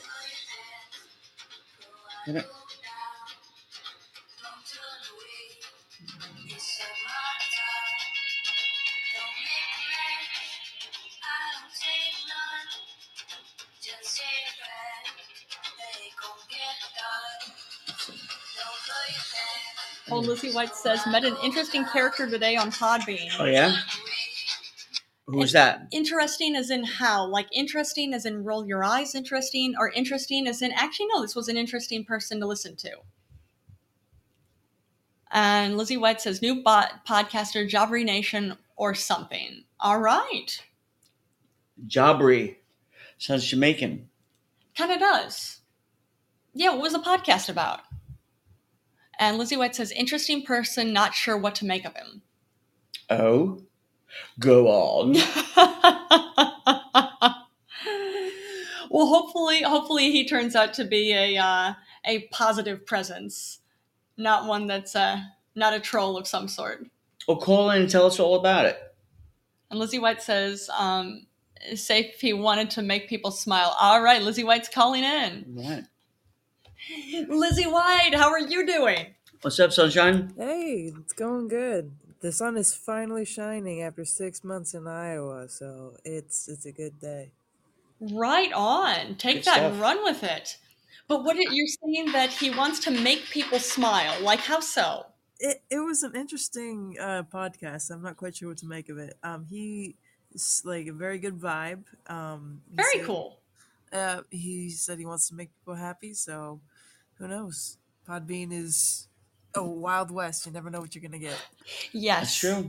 [20.41, 23.29] Lizzy White says, met an interesting character today on Podbean.
[23.39, 23.75] Oh yeah.
[25.27, 25.87] Who's that?
[25.91, 27.27] Interesting as in how?
[27.27, 31.35] Like interesting as in roll your eyes interesting, or interesting as in actually no, this
[31.35, 32.91] was an interesting person to listen to.
[35.31, 39.65] And Lizzy White says, new bot podcaster, Jabri Nation, or something.
[39.79, 40.63] All right.
[41.85, 42.55] Jabri.
[43.17, 44.09] Sounds Jamaican.
[44.75, 45.59] Kind of does.
[46.53, 47.81] Yeah, what was the podcast about?
[49.19, 52.21] And Lizzy White says, interesting person, not sure what to make of him.
[53.09, 53.61] Oh.
[54.39, 55.13] Go on.
[58.89, 61.73] well, hopefully, hopefully he turns out to be a uh,
[62.05, 63.59] a positive presence,
[64.17, 65.21] not one that's uh,
[65.55, 66.87] not a troll of some sort.
[67.27, 68.79] Well, call in and tell us all about it.
[69.69, 71.27] And Lizzy White says, um,
[71.75, 75.45] "Say if he wanted to make people smile." All right, Lizzy White's calling in.
[75.49, 75.83] Right.
[77.27, 79.07] Lizzy White, how are you doing?
[79.41, 80.33] What's up, sunshine?
[80.37, 81.91] Hey, it's going good.
[82.21, 86.99] The sun is finally shining after six months in Iowa, so it's it's a good
[86.99, 87.31] day.
[88.01, 89.15] Right on.
[89.15, 89.71] Take Good that stuff.
[89.73, 90.57] and run with it.
[91.07, 94.21] But what it- you're saying that he wants to make people smile?
[94.21, 95.05] Like how so?
[95.39, 97.91] It it was an interesting uh, podcast.
[97.91, 99.15] I'm not quite sure what to make of it.
[99.23, 99.95] Um, he
[100.33, 101.83] is like a very good vibe.
[102.07, 103.37] Um, Very said- cool.
[103.91, 106.59] Uh, he said he wants to make people happy, so
[107.19, 107.77] who knows?
[108.07, 109.07] Podbean is
[109.53, 110.45] a wild west.
[110.45, 111.39] You never know what you're gonna get.
[111.91, 112.41] Yes.
[112.41, 112.67] That's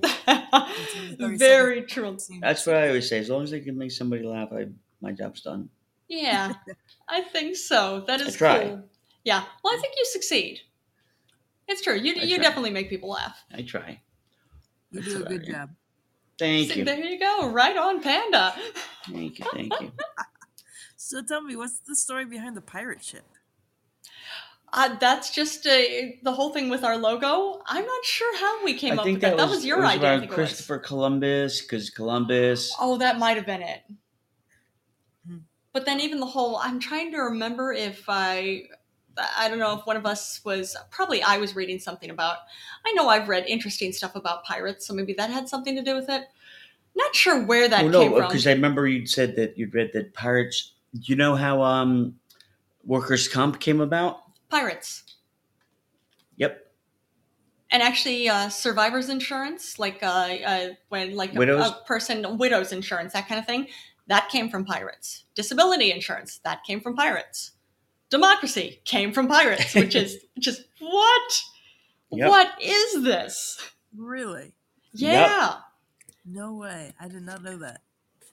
[1.18, 1.18] true.
[1.38, 2.18] Very true.
[2.40, 3.18] That's what I always say.
[3.18, 4.66] As long as I can make somebody laugh, I
[5.00, 5.68] my job's done.
[6.08, 6.52] Yeah,
[7.08, 8.04] I think so.
[8.06, 8.68] That is I try.
[8.68, 8.82] cool.
[9.24, 9.44] Yeah.
[9.62, 10.60] Well, I think you succeed.
[11.68, 11.94] It's true.
[11.94, 12.42] You I you try.
[12.44, 13.42] definitely make people laugh.
[13.54, 14.00] I try.
[14.90, 15.50] You That's do a good right.
[15.50, 15.70] job.
[16.38, 16.84] Thank See, you.
[16.84, 17.50] There you go.
[17.50, 18.54] Right on, Panda.
[19.06, 19.46] Thank you.
[19.52, 19.92] Thank you.
[21.02, 23.24] So tell me, what's the story behind the pirate ship?
[24.72, 25.78] Uh, that's just uh,
[26.22, 27.60] the whole thing with our logo.
[27.66, 29.30] I'm not sure how we came I up with that.
[29.30, 30.08] that, That was, was your it was idea.
[30.08, 30.48] Around think it was.
[30.48, 32.72] Christopher Columbus because Columbus.
[32.80, 33.82] Oh, that might have been it.
[35.26, 35.38] Hmm.
[35.72, 38.62] But then even the whole I'm trying to remember if I
[39.36, 42.38] I don't know if one of us was probably I was reading something about
[42.86, 45.96] I know I've read interesting stuff about pirates, so maybe that had something to do
[45.96, 46.22] with it.
[46.94, 48.28] Not sure where that oh came no, from.
[48.28, 50.72] because I remember you'd said that you'd read that pirates.
[50.92, 52.16] You know how um,
[52.84, 54.22] workers' comp came about?
[54.50, 55.04] Pirates.
[56.36, 56.66] Yep.
[57.72, 60.06] And actually, uh, survivors insurance, like uh,
[60.44, 61.66] uh, when like a, Widows?
[61.68, 63.68] a person, widows insurance, that kind of thing,
[64.08, 65.24] that came from pirates.
[65.36, 67.52] Disability insurance, that came from pirates.
[68.08, 71.40] Democracy came from pirates, which is which is what?
[72.10, 72.28] Yep.
[72.28, 73.60] What is this?
[73.96, 74.52] Really?
[74.92, 75.58] Yeah,
[76.26, 76.92] No way.
[77.00, 77.82] I did not know that.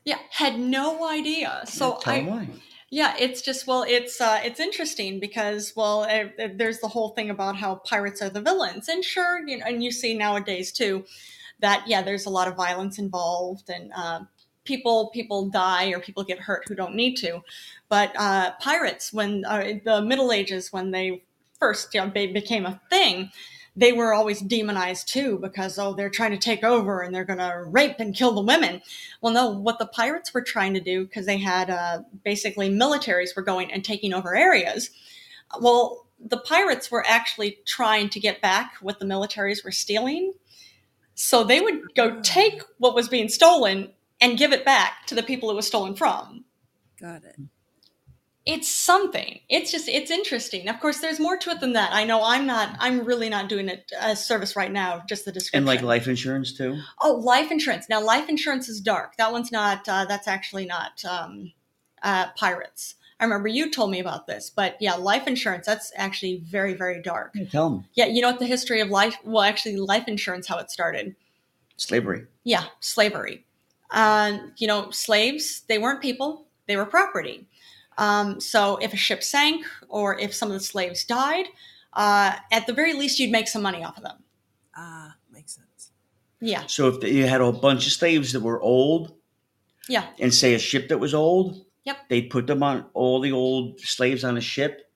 [0.04, 1.62] yeah, had no idea.
[1.68, 2.50] So Tell I, 'em why.
[2.90, 7.10] Yeah, it's just well, it's uh, it's interesting because well, uh, uh, there's the whole
[7.10, 10.72] thing about how pirates are the villains, and sure, you know, and you see nowadays
[10.72, 11.04] too
[11.60, 14.22] that yeah, there's a lot of violence involved, and uh,
[14.64, 17.42] people people die or people get hurt who don't need to.
[17.90, 21.24] But uh, pirates, when uh, the Middle Ages, when they
[21.60, 23.32] first you know, became a thing,
[23.78, 27.38] they were always demonized too because oh, they're trying to take over and they're going
[27.38, 28.82] to rape and kill the women.
[29.22, 33.36] Well, no, what the pirates were trying to do, because they had uh, basically militaries
[33.36, 34.90] were going and taking over areas.
[35.62, 40.34] Well, the pirates were actually trying to get back what the militaries were stealing.
[41.14, 45.22] So they would go take what was being stolen and give it back to the
[45.22, 46.46] people it was stolen from.
[47.00, 47.36] Got it.
[48.48, 49.42] It's something.
[49.50, 50.70] It's just, it's interesting.
[50.70, 51.92] Of course, there's more to it than that.
[51.92, 55.34] I know I'm not, I'm really not doing it a service right now, just the
[55.34, 55.58] description.
[55.58, 56.80] And like life insurance too.
[57.02, 57.90] Oh, life insurance.
[57.90, 59.18] Now, life insurance is dark.
[59.18, 59.88] That one's not.
[59.90, 61.52] Uh, that's actually not um,
[62.02, 62.96] uh, pirates.
[63.20, 67.02] I remember you told me about this, but yeah, life insurance, that's actually very, very
[67.02, 67.32] dark.
[67.34, 70.48] Yeah, tell them Yeah, you know what the history of life, well, actually, life insurance,
[70.48, 71.16] how it started.
[71.78, 72.28] slavery.
[72.44, 73.46] Yeah, slavery.
[73.90, 77.48] Uh, you know, slaves, they weren't people, they were property.
[77.98, 81.46] Um, so if a ship sank or if some of the slaves died,
[81.94, 84.18] uh, at the very least, you'd make some money off of them.
[84.76, 85.92] Ah, makes sense.
[86.40, 89.16] Yeah, So if you had a bunch of slaves that were old,
[89.90, 92.10] yeah, and say a ship that was old, Yep.
[92.10, 94.92] they'd put them on all the old slaves on a ship,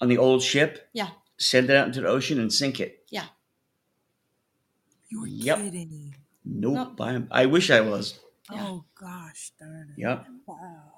[0.00, 0.88] on the old ship.
[0.92, 1.08] Yeah.
[1.38, 3.04] Send it out into the ocean and sink it.
[3.10, 3.24] Yeah.
[5.08, 5.58] You're Yep.
[5.58, 6.14] kidding.
[6.44, 7.00] Nope.
[7.00, 8.20] I, I wish I was.
[8.52, 8.66] Yeah.
[8.68, 10.00] Oh gosh, darn it.
[10.00, 10.26] Yep.
[10.46, 10.89] Wow.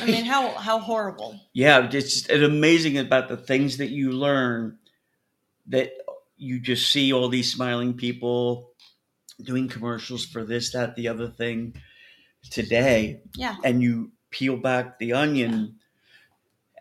[0.00, 1.40] I mean, how how horrible.
[1.52, 4.78] Yeah, it's just it's amazing about the things that you learn
[5.66, 5.92] that
[6.36, 8.70] you just see all these smiling people
[9.42, 11.74] doing commercials for this, that, the other thing
[12.50, 15.76] today, Yeah, and you peel back the onion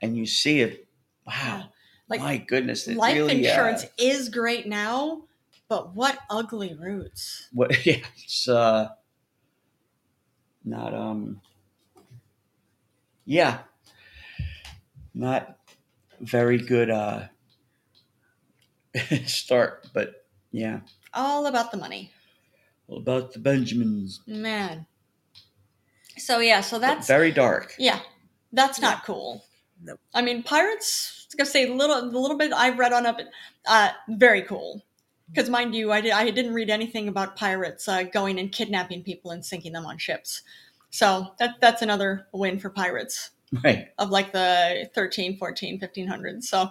[0.02, 0.88] and you see it.
[1.26, 1.70] Wow,
[2.10, 5.24] like my goodness, life really, uh, insurance is great now,
[5.70, 7.48] but what ugly roots.
[7.54, 7.86] what?
[7.86, 8.90] Yeah, it's uh,
[10.64, 11.42] not um,
[13.26, 13.60] yeah,
[15.14, 15.58] not
[16.20, 17.24] very good uh
[19.26, 20.82] start, but yeah,
[21.14, 22.12] All about the money,
[22.88, 24.22] all about the Benjamins.
[24.28, 24.86] man.
[26.18, 27.74] So yeah, so that's very dark.
[27.80, 28.00] yeah,
[28.52, 29.46] that's not cool.
[29.84, 30.00] Nope.
[30.14, 31.18] I mean, pirates.
[31.18, 33.18] I was gonna say a little, the little bit I've read on up,
[33.66, 34.84] uh, very cool.
[35.30, 39.02] Because mind you, I, did, I didn't read anything about pirates uh, going and kidnapping
[39.02, 40.42] people and sinking them on ships.
[40.92, 43.32] So that that's another win for pirates
[43.64, 43.88] Right.
[43.98, 46.44] of like the 13, 14, 1500s.
[46.44, 46.70] So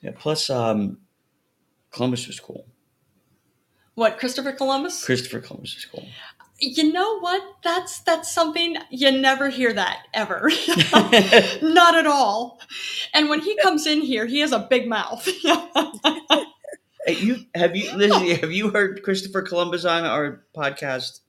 [0.00, 0.10] Yeah.
[0.18, 0.98] Plus, um,
[1.92, 2.66] Columbus was cool.
[3.94, 5.04] what, Christopher Columbus?
[5.04, 6.06] Christopher Columbus was cool.
[6.58, 7.42] You know what?
[7.64, 10.50] That's that's something you never hear that ever.
[11.62, 12.60] Not at all.
[13.12, 15.28] And when he comes in here, he has a big mouth.
[17.06, 18.34] Hey, you have you Lizzy?
[18.34, 21.20] Have you heard Christopher Columbus on our podcast?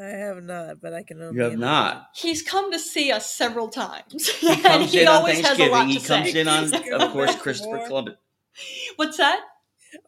[0.00, 1.60] I have not, but I can only You have imagine.
[1.60, 2.08] not.
[2.14, 4.28] He's come to see us several times.
[4.28, 5.88] He and comes he in on always has Thanksgiving.
[5.88, 6.40] He comes say.
[6.40, 7.86] in on, of course, Christopher more.
[7.86, 8.14] Columbus.
[8.96, 9.40] What's that?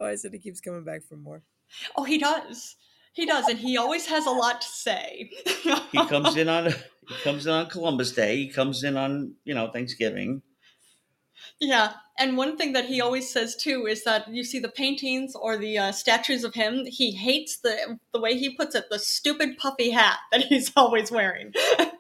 [0.00, 1.42] Oh, I said he keeps coming back for more.
[1.96, 2.76] Oh, he does.
[3.14, 5.31] He does, and he always has a lot to say.
[5.92, 8.37] He comes in on he comes in on Columbus Day.
[8.37, 10.40] He comes in on you know Thanksgiving.
[11.64, 15.37] Yeah, and one thing that he always says too is that you see the paintings
[15.37, 16.85] or the uh, statues of him.
[16.87, 21.12] He hates the the way he puts it, the stupid puffy hat that he's always
[21.12, 21.53] wearing.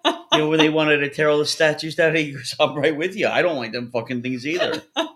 [0.04, 2.96] You know, when they wanted to tear all the statues down, he goes, "I'm right
[2.96, 3.28] with you.
[3.28, 4.82] I don't like them fucking things either."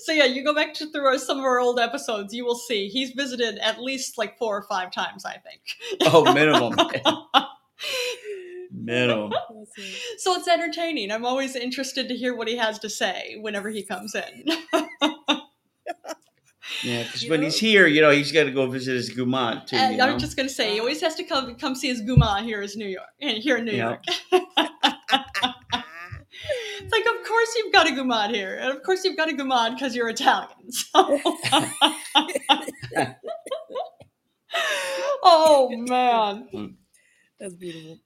[0.00, 2.54] So yeah, you go back to through our, some of our old episodes, you will
[2.54, 5.60] see he's visited at least like four or five times, I think.
[6.02, 6.76] Oh, minimum,
[8.72, 9.30] minimum.
[9.30, 10.20] That's it.
[10.20, 11.10] So it's entertaining.
[11.10, 14.44] I'm always interested to hear what he has to say whenever he comes in.
[16.82, 19.66] Yeah, because when know- he's here, you know, he's got to go visit his gumad
[19.66, 19.76] too.
[19.76, 20.08] And You know?
[20.08, 22.46] I'm just gonna say, he always has to come come see his guma in
[22.78, 23.96] New York, and here in New Yeah.
[23.98, 24.04] York.
[26.78, 29.32] It's like, of course you've got a gumad here, and of course you've got a
[29.32, 30.70] gumad because you're Italian.
[30.70, 30.92] So.
[35.22, 36.76] oh man,
[37.40, 37.98] That's beautiful.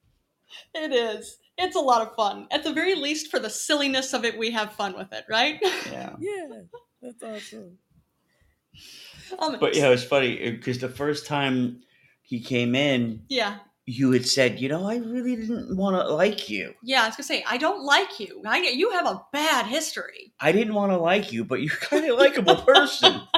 [0.75, 1.39] It is.
[1.59, 2.47] It's a lot of fun.
[2.51, 5.59] At the very least, for the silliness of it, we have fun with it, right?
[5.91, 6.17] yeah.
[6.21, 6.63] Yeah,
[7.03, 7.79] that's awesome.
[9.39, 11.83] Um, But yeah, it was funny because the first time
[12.23, 16.49] he came in, yeah, you had said, you know, I really didn't want to like
[16.49, 16.75] you.
[16.83, 17.03] yeah.
[17.03, 18.41] I was gonna say, I don't like you.
[18.47, 20.33] I you have a bad history.
[20.41, 23.21] I didn't want to like you, but you're kind of a likable person.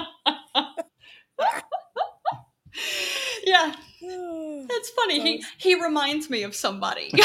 [3.44, 3.74] Yeah,
[4.74, 5.20] It's funny.
[5.20, 7.10] He he reminds me of somebody.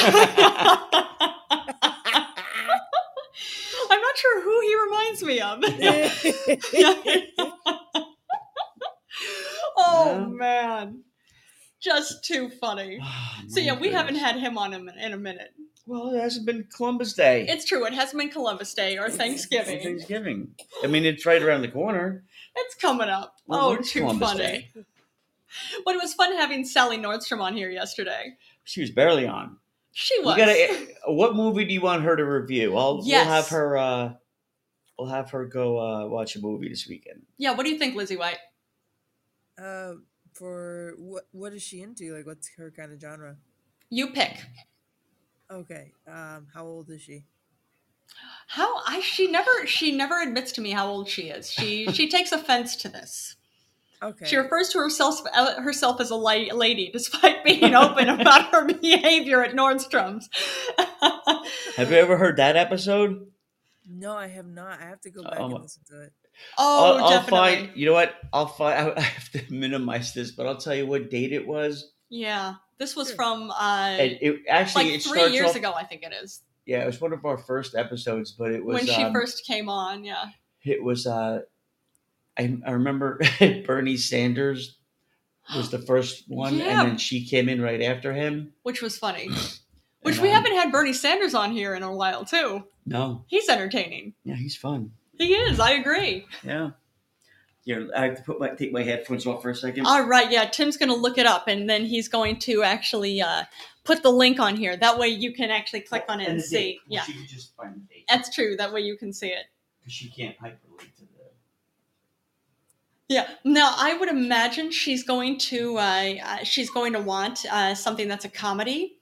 [3.90, 5.60] I'm not sure who he reminds me of.
[9.78, 10.26] oh Yeah.
[10.28, 11.04] man,
[11.80, 13.00] just too funny.
[13.04, 15.54] Oh, So yeah, we haven't had him on in, in a minute.
[15.86, 17.46] Well, it hasn't been Columbus Day.
[17.48, 17.86] It's true.
[17.86, 19.80] It hasn't been Columbus Day or Thanksgiving.
[19.82, 20.50] Thanksgiving.
[20.84, 22.26] I mean, it's right around the corner.
[22.58, 23.38] It's coming up.
[23.48, 24.44] Well, oh, too Columbus funny.
[24.44, 24.70] Day?
[25.86, 28.36] But it was fun having Sally Nordstrom on here yesterday.
[28.64, 29.58] She was barely on.
[29.94, 30.38] She was.
[30.38, 30.88] gotta.
[31.08, 32.76] What movie do you want her to review?
[32.78, 33.26] I'll Yes.
[33.26, 33.78] we'll have her.
[33.78, 34.14] uh
[35.00, 37.22] We'll have her go uh watch a movie this weekend.
[37.38, 37.52] yeah.
[37.52, 38.38] What do you think, Lizzy White?
[39.62, 39.94] uh,
[40.34, 41.24] for what?
[41.32, 42.14] What is she into?
[42.16, 43.38] Like, what's her kind of genre?
[43.90, 44.44] You pick.
[45.50, 45.94] Okay.
[46.08, 47.24] Um, how old is she?
[48.48, 51.50] How I she never she never admits to me how old she is.
[51.52, 53.37] She she takes offense to this.
[54.02, 54.26] Okay.
[54.26, 58.66] She refers to herself uh, herself as a la- lady, despite being open about her
[58.82, 60.30] behavior at Nordstrom's.
[61.78, 63.28] Have you ever heard that episode?
[63.90, 64.80] No, I have not.
[64.82, 66.14] I have to go back Um, and listen to it.
[66.58, 67.56] oh, I'll, I'll definitely.
[67.66, 67.70] find.
[67.78, 68.14] You know what?
[68.34, 68.94] I'll find.
[68.98, 71.92] I have to minimize this, but I'll tell you what date it was.
[72.10, 73.16] Yeah, this was Sure.
[73.16, 76.42] from uh, And it actually like it three years off, ago, I think it is,
[76.66, 79.46] Yeah, it was one of our first episodes, but it was when she um, first
[79.46, 80.04] came on.
[80.06, 80.26] Yeah.
[80.64, 81.08] It was.
[81.08, 81.40] uh
[82.38, 83.20] I, I remember
[83.66, 84.78] Bernie Sanders
[85.56, 86.82] was the first one, Yeah.
[86.82, 88.54] and then she came in right after him.
[88.64, 89.30] which was funny.
[90.04, 92.64] Which And, we um, haven't had Bernie Sanders on here in a while too.
[92.86, 94.14] No, He's entertaining.
[94.24, 94.92] yeah, he's fun.
[95.18, 95.60] He is.
[95.60, 96.26] I agree.
[96.44, 96.70] Yeah.
[97.66, 99.86] Here, I have to put my take my headphones off for a second.
[99.88, 100.32] All right.
[100.32, 103.44] Yeah, Tim's going to look it up, and then he's going to actually uh,
[103.84, 104.78] put the link on here.
[104.78, 106.56] That way, you can actually click on it and the see.
[106.56, 106.78] date.
[106.88, 108.56] Yeah, she could just find the date that's true.
[108.56, 109.48] That way, you can see it.
[109.82, 110.88] because she can't hyperlink.
[113.10, 113.28] Yeah.
[113.46, 118.08] Now, I would imagine she's going to uh, uh, she's going to want uh, something
[118.08, 118.98] that's a comedy,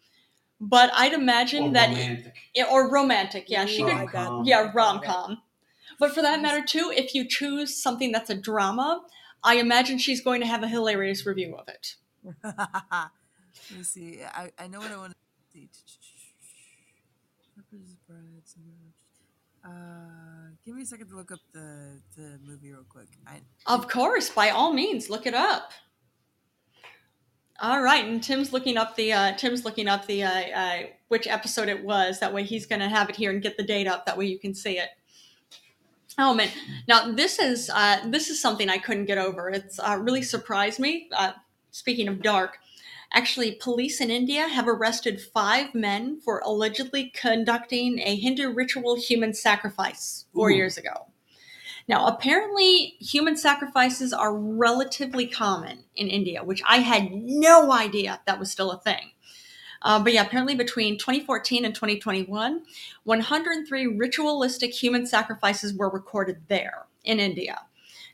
[0.61, 2.35] but I'd imagine Or that romantic.
[2.53, 3.45] Yeah, or romantic.
[3.49, 3.93] Yeah, she Ooh, could.
[3.95, 4.45] I Rom-com.
[4.45, 5.41] Yeah, rom com.
[5.99, 9.01] But for that matter, too, if you choose something that's a drama,
[9.43, 11.95] I imagine she's going to have a hilarious review of it.
[12.43, 13.11] Let
[13.75, 14.19] me see.
[14.23, 15.17] I, I know what I want to
[15.53, 15.69] see.
[17.55, 18.93] Peppers, breads, and-
[19.65, 20.34] Uh,
[20.65, 23.07] give me a second to look up the, the movie real quick.
[23.27, 25.71] I, Of course, by all means, look it up.
[27.61, 31.25] All right, and Tim's looking up the uh, Tim's looking up the uh, uh, which
[31.25, 32.19] episode it was.
[32.19, 34.05] That way, he's going to have it here and get the date up.
[34.05, 34.89] That way, you can see it.
[36.17, 36.49] Oh man!
[36.89, 39.49] Now this is uh, this is something I couldn't get over.
[39.49, 41.07] It's uh, really surprised me.
[41.15, 41.31] Uh,
[41.71, 42.57] speaking of dark,
[43.13, 49.33] actually, police in India have arrested five men for allegedly conducting a Hindu ritual human
[49.33, 50.55] sacrifice four Ooh.
[50.55, 51.07] years ago.
[51.87, 58.39] Now, apparently, human sacrifices are relatively common in India, which I had no idea that
[58.39, 59.11] was still a thing.
[59.83, 62.63] Uh, but yeah, apparently between 2014 and 2021,
[63.03, 67.61] 103 ritualistic human sacrifices were recorded there in India.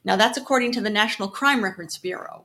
[0.03, 2.43] Now, that's according to the National Crime Records Bureau.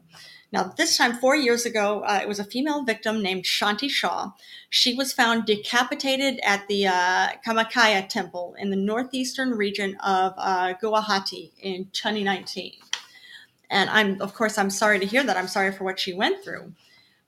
[0.52, 4.30] Now, this time, four years ago, uh, it was a female victim named Shanti Shah.
[4.70, 10.74] She was found decapitated at the uh, Kamakaya temple in the northeastern region of uh,
[10.82, 12.72] Guwahati in 2019.
[13.70, 15.36] And I'm, of course, I'm sorry to hear that.
[15.36, 16.72] I'm sorry for what she went through.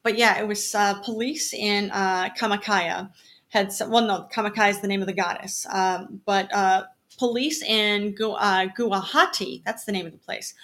[0.02, 3.10] But yeah, it was uh, police in uh, Kamakaya
[3.50, 6.84] had, s- well, no, Kamakaya is the name of the goddess, um, but uh,
[7.18, 10.54] police in Gu- Guwahati, that's the name of the place,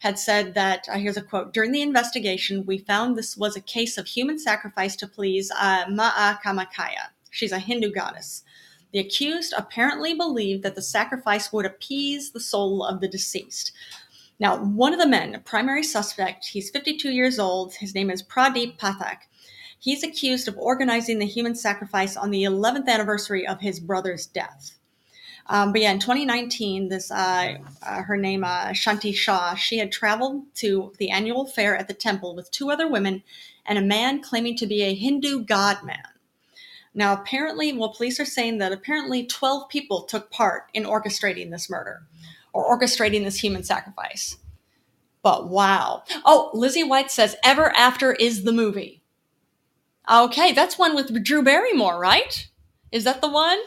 [0.00, 3.60] had said that uh, here's a quote during the investigation we found this was a
[3.60, 7.10] case of human sacrifice to please uh, ma'a kamakaya.
[7.30, 8.42] She's a hindu goddess.
[8.92, 13.72] The accused apparently believed that the sacrifice would appease the soul of the deceased.
[14.40, 17.74] Now one of the men primary suspect he's 52 years old.
[17.74, 19.18] His name is pradeep pathak.
[19.78, 24.79] He's accused of organizing the human sacrifice on the 11th anniversary of his brother's death
[25.50, 29.56] um, but yeah, in 2019, this uh, uh, her name uh, Shanti Shah.
[29.56, 33.24] She had traveled to the annual fair at the temple with two other women
[33.66, 36.04] and a man claiming to be a Hindu god man.
[36.94, 41.68] Now, apparently, well, police are saying that apparently 12 people took part in orchestrating this
[41.68, 42.02] murder
[42.52, 44.36] or orchestrating this human sacrifice.
[45.20, 46.04] But wow.
[46.24, 49.02] Oh, Lizzy White says Ever After is the movie.
[50.08, 52.48] Okay, that's one with Drew Barrymore, right?
[52.92, 53.58] Is that the one?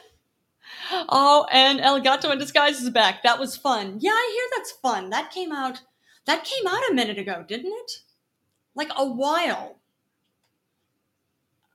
[0.91, 3.23] Oh, and El Gato in Disguise is back.
[3.23, 3.97] That was fun.
[3.99, 5.09] Yeah, I hear that's fun.
[5.09, 5.81] That came out.
[6.25, 7.91] That came out a minute ago, didn't it?
[8.75, 9.77] Like a while.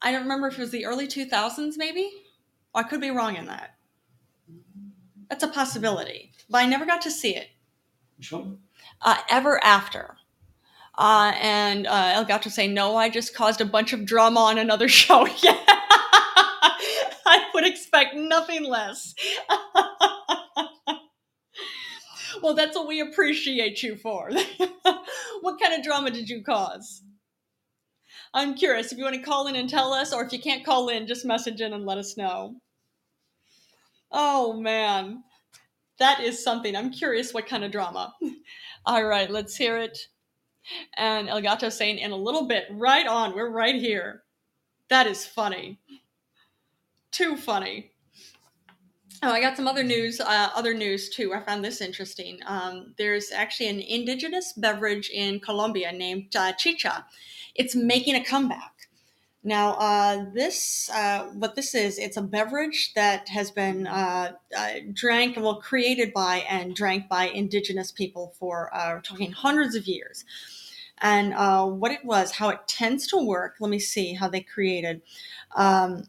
[0.00, 2.10] I don't remember if it was the early 2000s, maybe.
[2.74, 3.74] I could be wrong in that.
[5.28, 7.48] That's a possibility, but I never got to see it.
[8.16, 8.58] Which one?
[9.02, 10.16] Uh, ever after.
[10.96, 14.58] Uh, and uh, El Gato saying, "No, I just caused a bunch of drama on
[14.58, 15.77] another show." Yeah,
[17.30, 19.14] I would expect nothing less.
[22.42, 24.30] well, that's what we appreciate you for.
[25.42, 27.02] what kind of drama did you cause?
[28.32, 30.64] I'm curious if you want to call in and tell us, or if you can't
[30.64, 32.54] call in, just message in and let us know.
[34.10, 35.22] Oh man,
[35.98, 36.74] that is something.
[36.74, 38.14] I'm curious what kind of drama.
[38.86, 39.98] All right, let's hear it.
[40.96, 44.22] And El Gato saying in a little bit, right on, we're right here.
[44.88, 45.78] That is funny.
[47.10, 47.92] Too funny.
[49.22, 50.20] Oh, I got some other news.
[50.20, 51.34] Uh, other news too.
[51.34, 52.38] I found this interesting.
[52.46, 57.04] Um, there's actually an indigenous beverage in Colombia named uh, chicha.
[57.56, 58.74] It's making a comeback.
[59.42, 64.72] Now, uh, this, uh, what this is, it's a beverage that has been uh, uh,
[64.92, 68.70] drank, well, created by and drank by indigenous people for,
[69.02, 70.24] talking hundreds of years.
[71.00, 71.34] And
[71.80, 75.02] what it was, how it tends to work, let me see how they created.
[75.56, 76.04] Um,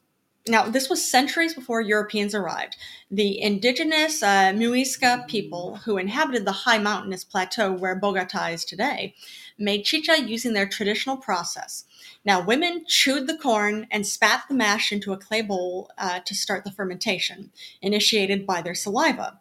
[0.49, 2.75] now, this was centuries before Europeans arrived.
[3.11, 9.13] The indigenous uh, Muisca people who inhabited the high mountainous plateau where Bogota is today
[9.57, 11.85] made chicha using their traditional process.
[12.25, 16.35] Now, women chewed the corn and spat the mash into a clay bowl uh, to
[16.35, 19.39] start the fermentation, initiated by their saliva.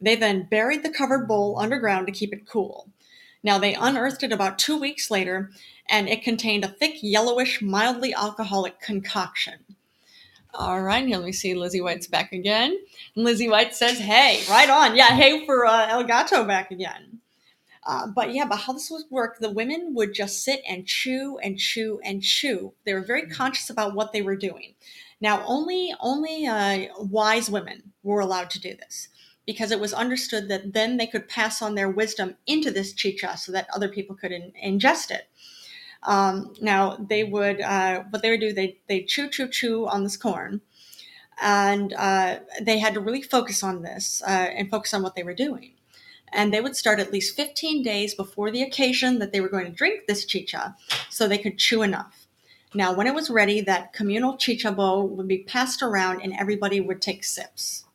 [0.00, 2.90] They then buried the covered bowl underground to keep it cool.
[3.42, 5.50] Now, they unearthed it about two weeks later,
[5.88, 9.65] and it contained a thick, yellowish, mildly alcoholic concoction.
[10.58, 11.54] All right, here, let me see.
[11.54, 12.78] Lizzy White's back again.
[13.14, 14.96] And Lizzy White says, hey, right on.
[14.96, 17.20] Yeah, hey for uh, El Gato back again.
[17.86, 21.38] Uh, but yeah, but how this would work, the women would just sit and chew
[21.42, 22.72] and chew and chew.
[22.86, 24.74] They were very conscious about what they were doing.
[25.20, 29.08] Now, only only uh, wise women were allowed to do this
[29.46, 33.36] because it was understood that then they could pass on their wisdom into this chicha
[33.36, 35.28] so that other people could in, ingest it.
[36.06, 40.04] Um, now they would uh, what they would do they they chew chew chew on
[40.04, 40.60] this corn,
[41.42, 45.24] and uh, they had to really focus on this uh, and focus on what they
[45.24, 45.72] were doing.
[46.32, 49.66] And they would start at least 15 days before the occasion that they were going
[49.66, 50.76] to drink this chicha,
[51.10, 52.26] so they could chew enough.
[52.74, 56.80] Now, when it was ready, that communal chicha bowl would be passed around, and everybody
[56.80, 57.85] would take sips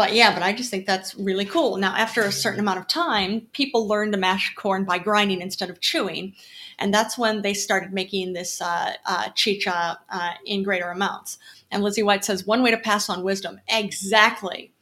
[0.00, 1.76] but yeah, but I just think that's really cool.
[1.76, 5.68] Now, after a certain amount of time, people learned to mash corn by grinding instead
[5.68, 6.32] of chewing.
[6.78, 11.38] And that's when they started making this uh, uh, chicha uh, in greater amounts.
[11.70, 13.60] And Lizzy White says, one way to pass on wisdom.
[13.68, 14.72] Exactly.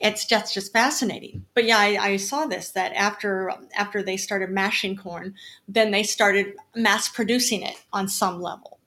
[0.00, 1.46] It's just, just fascinating.
[1.54, 5.36] But yeah, I, I saw this that after after they started mashing corn,
[5.68, 8.80] then they started mass producing it on some level.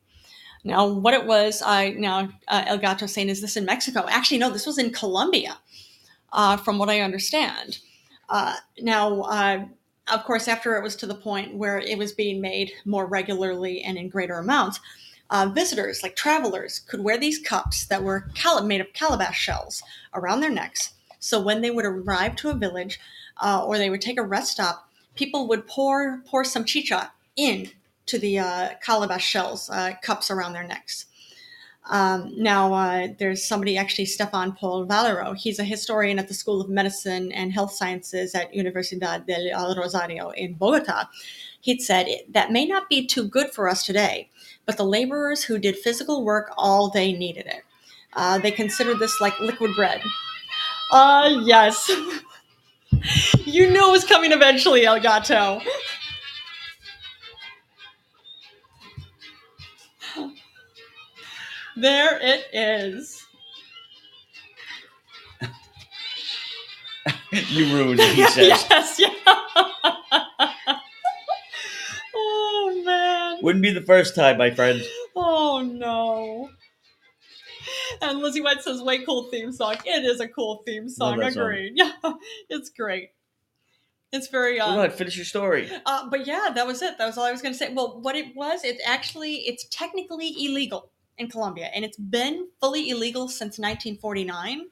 [0.66, 4.06] Now, what it was, I now uh, El Gato saying, is this in Mexico?
[4.10, 5.58] Actually, no, this was in Colombia,
[6.34, 7.80] uh, from what I understand.
[8.30, 9.66] Uh, now, uh,
[10.12, 13.82] of course, after it was to the point where it was being made more regularly
[13.82, 14.80] and in greater amounts,
[15.30, 19.84] uh, visitors, like travelers, could wear these cups that were cal- made of calabash shells
[20.14, 20.94] around their necks.
[21.20, 23.00] So when they would arrive to a village
[23.38, 27.70] uh, or they would take a rest stop, people would pour pour some chicha in
[28.08, 29.70] to the uh, calabash shells,
[30.02, 31.06] cups around their necks.
[31.90, 35.34] Um, now, uh, there's somebody, actually, Stefan Pohl-Valero.
[35.34, 40.30] He's a historian at the School of Medicine and Health Sciences at Universidad del Rosario
[40.30, 41.10] in Bogota.
[41.62, 44.30] He'd said, that may not be too good for us today,
[44.66, 47.64] but the laborers who did physical work all day needed it.
[48.14, 50.02] Uh, they considered this like liquid bread.
[50.92, 51.90] Ah, uh, yes.
[53.46, 55.00] you knew it was coming eventually, El
[61.76, 63.26] There it is.
[67.32, 68.66] you ruined it, he says.
[68.70, 69.10] yes, yeah.
[72.16, 73.38] oh man.
[73.42, 74.82] Wouldn't be the first time, my friend.
[75.16, 76.50] Oh no.
[78.02, 81.22] And Lizzy White says, "Way cool theme song." It is a cool theme song.
[81.22, 81.74] Agreed.
[81.76, 81.92] Yeah,
[82.50, 83.10] it's great.
[84.12, 84.60] It's very.
[84.60, 85.70] Um, Go ahead, finish your story.
[85.86, 86.98] Uh, but yeah, that was it.
[86.98, 87.74] That was all I was going to say.
[87.74, 92.90] Well, what it was, it actually, it's technically illegal in Colombia, and it's been fully
[92.90, 94.68] illegal since 1949.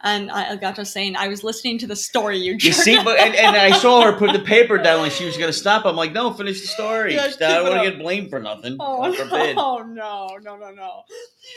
[0.00, 3.34] And uh, Elgato saying, "I was listening to the story you." You see, but and,
[3.34, 5.84] and, I saw her put the paper down like she was going to stop.
[5.84, 7.14] I'm like, no, finish the story.
[7.14, 8.76] Yeah, I don't want to get blamed for nothing.
[8.80, 11.02] Oh no, no, no, no, no.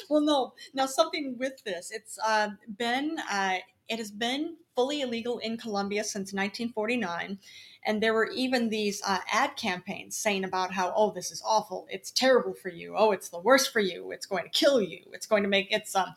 [0.10, 0.54] Well, no.
[0.74, 6.04] Now something with this, it's uh, been uh, it has been fully illegal in Colombia
[6.04, 7.38] since 1949.
[7.86, 11.88] And there were even these uh, ad campaigns saying about how, oh, this is awful.
[11.90, 12.96] It's terrible for you.
[12.96, 14.12] Oh, it's the worst for you.
[14.12, 15.00] It's going to kill you.
[15.14, 16.14] It's going to make it's um,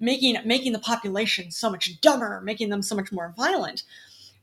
[0.00, 3.84] making making the population so much dumber, making them so much more violent.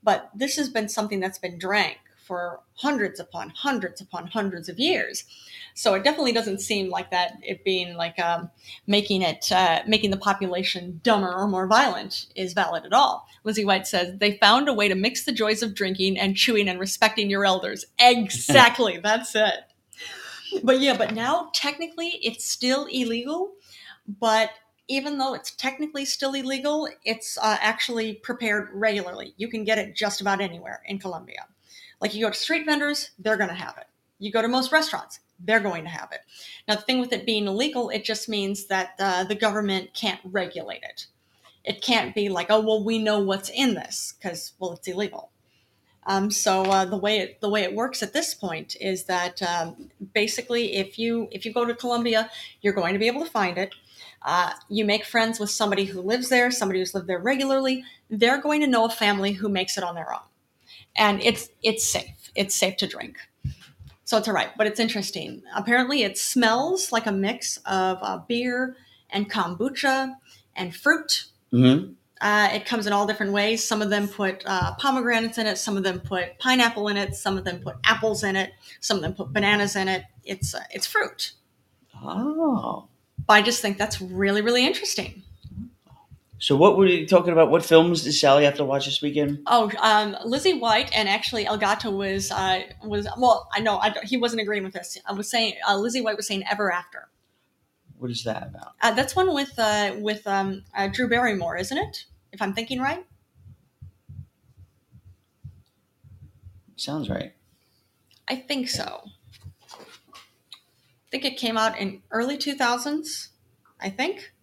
[0.04, 1.98] But this has been something that's been drank
[2.32, 5.26] for hundreds upon hundreds upon hundreds of years.
[5.74, 7.34] So it definitely doesn't seem like that.
[7.44, 8.50] It being like um,
[8.88, 13.28] making it uh, making the population dumber or more violent is valid at all.
[13.44, 16.70] Lizzy White says they found a way to mix the joys of drinking and chewing
[16.70, 17.84] and respecting your elders.
[18.00, 19.66] Exactly, that's it.
[20.64, 23.56] But yeah, but now technically it's still illegal,
[24.08, 24.52] but
[24.88, 29.34] even though it's technically still illegal, it's uh, actually prepared regularly.
[29.36, 31.48] You can get it just about anywhere in Colombia.
[32.02, 33.88] Like you go to street vendors, they're going to have it.
[34.20, 36.22] You go to most restaurants, they're going to have it.
[36.68, 40.20] Now, the thing with it being illegal, it just means that uh, the government can't
[40.24, 41.08] regulate it.
[41.64, 45.30] It can't be like, oh, well, we know what's in this because, well, it's illegal.
[46.08, 49.42] Um, so uh, the way it, the way it works at this point is that
[49.44, 52.30] um, basically, if you if you go to Colombia,
[52.62, 53.76] you're going to be able to find it.
[54.24, 57.84] Uh, you make friends with somebody who lives there, somebody who's lived there regularly.
[58.10, 60.22] They're going to know a family who makes it on their own,
[60.96, 62.32] and it's it's safe.
[62.36, 63.18] It's safe to drink,
[64.04, 64.50] so it's all right.
[64.58, 65.44] But it's interesting.
[65.56, 68.76] Apparently, it smells like a mix of uh, beer
[69.10, 70.16] and kombucha
[70.56, 71.26] and fruit.
[71.52, 73.68] hmm Uh, it comes in all different ways.
[73.68, 75.58] Some of them put uh, pomegranates in it.
[75.58, 77.16] Some of them put pineapple in it.
[77.16, 78.52] Some of them put apples in it.
[78.80, 80.04] Some of them put bananas in it.
[80.24, 81.34] It's uh, it's fruit.
[82.04, 82.88] Oh.
[83.28, 85.24] But I just think that's really really interesting.
[86.42, 87.52] So what were you talking about?
[87.52, 89.44] What films did Sally have to watch this weekend?
[89.46, 93.48] Oh, um, Lizzy White and actually Elgato was uh, was well.
[93.54, 94.98] I know I, he wasn't agreeing with this.
[95.06, 97.10] I was saying uh, Lizzy White was saying Ever After.
[98.00, 98.74] What is that about?
[98.82, 102.06] Uh, that's one with uh, with um, uh, Drew Barrymore, isn't it?
[102.32, 103.06] If I'm thinking right.
[106.76, 107.34] Sounds right.
[108.28, 109.04] I think so.
[109.72, 109.86] I
[111.12, 113.28] think it came out in early 2000s.
[113.80, 114.34] I think.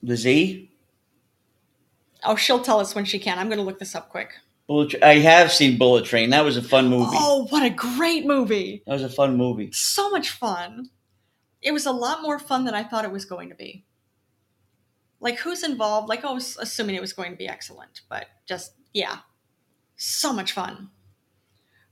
[0.00, 0.70] Lizzy?
[2.26, 3.38] Oh, she'll tell us when she can.
[3.38, 4.32] I'm going to look this up quick.
[4.66, 6.30] Bullet I have seen Bullet Train.
[6.30, 7.06] That was a fun movie.
[7.12, 8.82] Oh, what a great movie!
[8.86, 9.70] That was a fun movie.
[9.72, 10.90] So much fun.
[11.62, 13.84] It was a lot more fun than I thought it was going to be.
[15.20, 16.08] Like, who's involved?
[16.08, 19.18] Like, I was assuming it was going to be excellent, but just, yeah.
[19.96, 20.90] So much fun.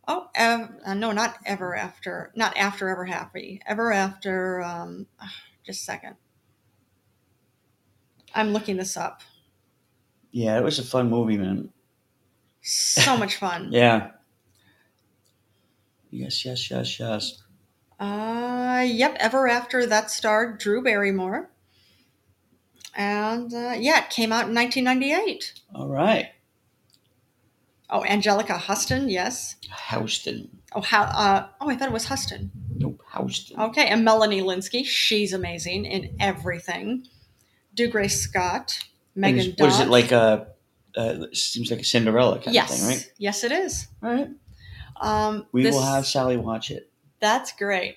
[0.07, 2.32] Oh, ev- uh, no, not ever after.
[2.37, 3.62] Not after ever happy.
[3.66, 5.07] Ever after, um,
[5.64, 6.16] just a second.
[8.35, 9.22] I'm looking this up.
[10.35, 11.68] Yeah, it was a fun movie, man.
[12.61, 13.68] So much fun.
[13.72, 14.11] Yeah.
[16.11, 17.43] Yes, yes, yes, yes.
[18.01, 21.51] Uh, yep, Ever After that starred Drew Barrymore.
[22.97, 25.61] And uh, yeah, it came out in 1998.
[25.74, 26.30] All right.
[27.91, 29.57] Oh, Angelica Huston, yes.
[29.91, 30.49] Houston.
[30.72, 31.03] Oh, how?
[31.05, 32.51] Uh, oh, I thought it was Huston.
[32.76, 33.61] Nope, Houston.
[33.61, 37.07] Okay, and Melanie Lynskey, she's amazing in everything.
[37.76, 38.78] Dougray Scott,
[39.14, 40.12] Megan What is it like?
[40.12, 40.48] A
[40.96, 43.12] uh, seems like a Cinderella kind yes, of thing, right?
[43.18, 43.88] yes, it is.
[44.02, 44.30] All right.
[45.00, 46.90] Um, We this- will have Sally watch it.
[47.20, 47.96] That's great.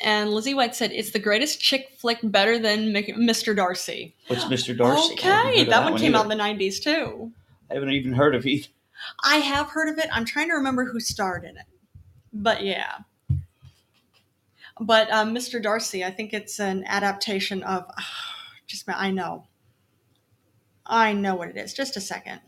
[0.00, 3.54] And Lizzy White said it's the greatest chick flick, better than Mr.
[3.54, 4.16] Darcy.
[4.26, 4.76] What's Mr.
[4.76, 5.12] Darcy?
[5.12, 7.30] Okay, of that, one came out in the 90s too.
[7.70, 8.68] I haven't even heard of it.
[9.22, 10.08] I have heard of it.
[10.12, 11.66] I'm trying to remember who starred in it.
[12.32, 12.98] But yeah.
[14.80, 15.62] But um, Mr.
[15.62, 17.88] Darcy, I think it's an adaptation of.
[18.66, 19.46] just, I know.
[20.86, 21.72] I know what it is.
[21.72, 22.40] Just a second.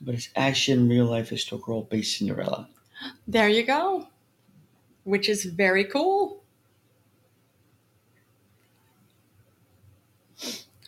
[0.00, 2.68] But it's action, real life historical based Cinderella.
[3.26, 4.08] There you go.
[5.04, 6.42] Which is very cool.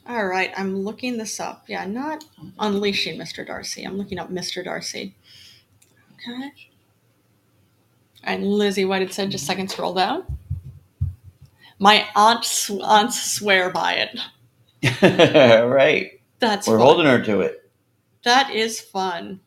[0.09, 1.65] All right, I'm looking this up.
[1.69, 2.25] Yeah, not
[2.59, 3.45] unleashing Mr.
[3.45, 3.83] Darcy.
[3.85, 4.65] I'm looking up Mr.
[4.65, 5.17] Darcy.
[6.15, 6.53] Okay.
[8.27, 10.25] And Lizzie White had said, just second, scroll down.
[11.79, 14.09] My aunt sw- aunts swear by
[14.83, 15.63] it.
[15.67, 16.21] right.
[16.41, 16.87] That's We're fun.
[16.87, 17.71] holding her to it.
[18.25, 19.41] That is fun.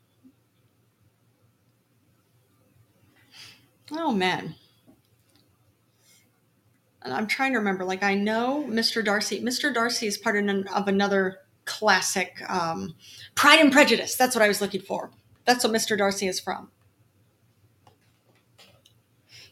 [3.91, 4.55] Oh man.
[7.01, 7.83] And I'm trying to remember.
[7.83, 9.03] Like I know Mr.
[9.03, 9.41] Darcy.
[9.41, 9.73] Mr.
[9.73, 12.95] Darcy is part of, an, of another classic, um,
[13.35, 14.15] Pride and Prejudice.
[14.15, 15.11] That's what I was looking for.
[15.45, 15.97] That's what Mr.
[15.97, 16.69] Darcy is from.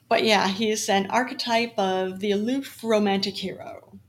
[0.09, 3.99] But yeah, he's an archetype of the aloof romantic hero.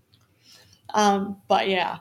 [0.95, 1.99] Um, but yeah,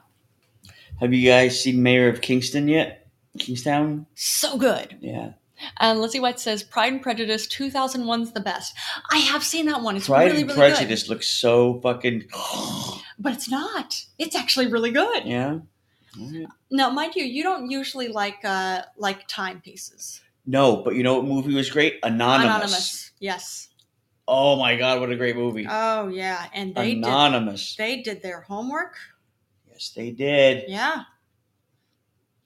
[1.00, 3.06] Have you guys seen Mayor of Kingston yet?
[3.38, 4.06] Kingstown?
[4.14, 4.96] so good.
[5.00, 5.32] Yeah.
[5.78, 8.74] And Lizzy White says Pride and Prejudice 2001's the best.
[9.10, 9.96] I have seen that one.
[9.96, 12.24] It's Pride really, and really Prejudice looks so fucking.
[13.20, 14.04] But it's not.
[14.20, 15.24] It's actually really good.
[15.24, 15.58] yeah.
[16.20, 16.46] Alright.
[16.70, 20.20] Now, mind you, you don't usually like uh like timepieces.
[20.46, 21.98] No, but you know what movie was great?
[22.04, 22.44] Anonymous.
[22.46, 23.10] Anonymous.
[23.18, 23.67] Yes.
[24.30, 25.66] Oh my god, what a great movie!
[25.68, 26.46] Oh yeah.
[26.52, 27.74] And they Anonymous.
[27.74, 28.94] did they did their homework.
[29.70, 30.64] yes, they did.
[30.68, 31.04] Yeah.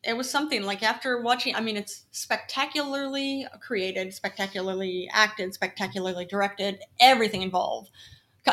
[0.04, 6.80] It was something like after watching, I mean, it's spectacularly created, spectacularly acted, spectacularly directed,
[7.00, 7.90] everything involved.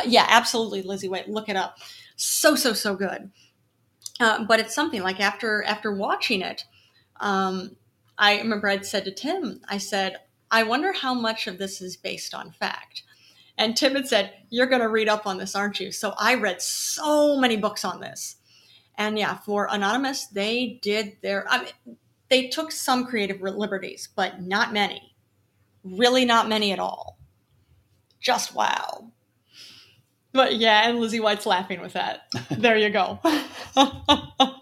[0.05, 1.29] Yeah, absolutely, Lizzy White.
[1.29, 1.77] Look it up.
[2.15, 3.31] So, so, so good.
[4.19, 6.65] Uh, but it's something like after after watching it,
[7.19, 7.75] um,
[8.17, 10.17] I remember I'd said to Tim, I said,
[10.51, 13.03] I wonder how much of this is based on fact.
[13.59, 15.91] And Tim had said, You're going to read up on this, aren't you?
[15.91, 18.37] So I read so many books on this.
[18.97, 21.97] And yeah, for Anonymous, they did their, I mean,
[22.29, 25.15] they took some creative liberties, but not many.
[25.83, 27.17] Really, not many at all.
[28.19, 29.11] Just wow.
[30.31, 32.27] But yeah, and Lizzy White's laughing with that.
[32.49, 33.19] There you go.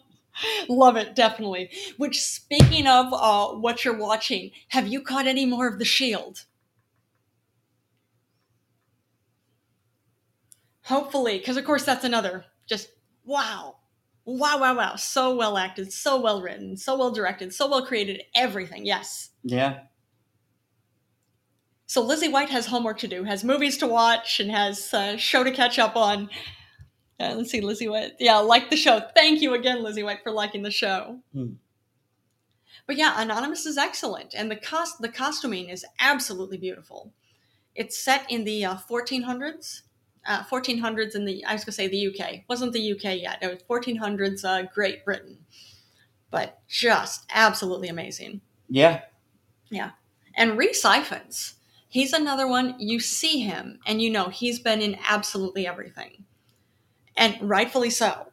[0.69, 1.71] Love it, definitely.
[1.97, 6.45] Which, speaking of uh, what you're watching, have you caught any more of The Shield?
[10.87, 12.89] Hopefully, because of course that's another just
[13.25, 13.75] wow.
[14.23, 14.95] Wow, wow, wow.
[14.95, 18.85] So well acted, so well written, so well directed, so well created, everything.
[18.85, 19.29] Yes.
[19.43, 19.79] Yeah.
[21.87, 25.43] So Lizzy White has homework to do, has movies to watch, and has a show
[25.43, 26.29] to catch up on.
[27.19, 28.13] Uh, let's see, Lizzy White.
[28.19, 29.01] Yeah, like the show.
[29.13, 31.19] Thank you again, Lizzy White, for liking the show.
[31.33, 31.53] Hmm.
[32.85, 37.11] But yeah, Anonymous is excellent, and the cost the costuming is absolutely beautiful.
[37.75, 39.81] It's set in the uh, 1400s,
[40.27, 42.43] uh, 1400s in the I was gonna say the UK.
[42.49, 43.39] wasn't the UK yet.
[43.41, 45.37] It was 1400s uh, Great Britain,
[46.29, 48.41] but just absolutely amazing.
[48.69, 49.01] Yeah.
[49.69, 49.91] Yeah.
[50.35, 51.53] And Rhys Ifans,
[51.89, 52.75] he's another one.
[52.79, 56.25] You see him, and you know he's been in absolutely everything,
[57.15, 58.27] and rightfully so.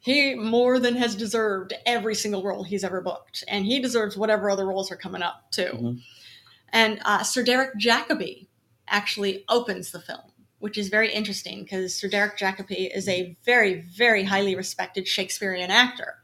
[0.00, 4.48] He more than has deserved every single role he's ever booked, and he deserves whatever
[4.48, 5.70] other roles are coming up too.
[5.74, 6.00] Mhm.
[6.72, 8.46] And uh, Sir Derek Jacobi
[8.86, 10.27] actually opens the film,
[10.58, 15.70] which is very interesting because Sir Derek Jacobi is a very, very highly respected Shakespearean
[15.70, 16.16] actor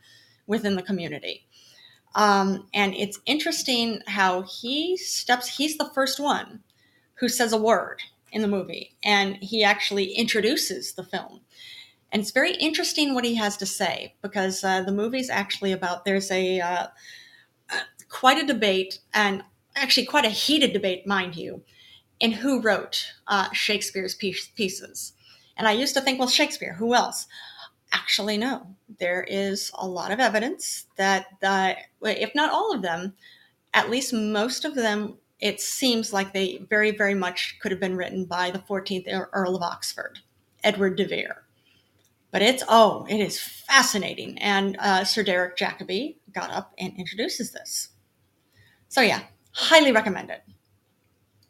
[0.47, 1.47] within the community.
[2.15, 6.61] Um, and it's interesting how he steps, he's the first one
[7.15, 11.41] who says a word in the movie, and he actually introduces the film.
[12.11, 16.05] And it's very interesting what he has to say because uh, the movie's actually about
[16.05, 16.87] there's a uh,
[18.09, 19.43] quite a debate, and
[19.75, 21.63] actually quite a heated debate, mind you,
[22.21, 25.13] in who wrote uh, Shakespeare's piece, pieces.
[25.57, 27.27] And I used to think, well, Shakespeare, who else?
[27.93, 28.67] Actually, no.
[28.99, 31.27] There is a lot of evidence that,
[32.03, 33.15] if not all of them,
[33.73, 37.97] at least most of them, it seems like they very, very much could have been
[37.97, 40.21] written by the 14th Earl of Oxford,
[40.63, 41.45] Edward de Vere.
[42.31, 44.39] But it's, oh, it is fascinating.
[44.39, 47.91] And uh, Sir Derek Jacobi got up and introduces this.
[48.89, 50.43] So, yeah, highly recommend it.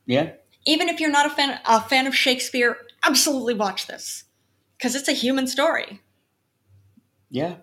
[0.07, 0.33] Yeah.
[0.67, 4.25] Even if you're not a fan, a fan of Shakespeare, absolutely watch this
[4.79, 6.01] because it's a human story.
[7.31, 7.57] Yeah.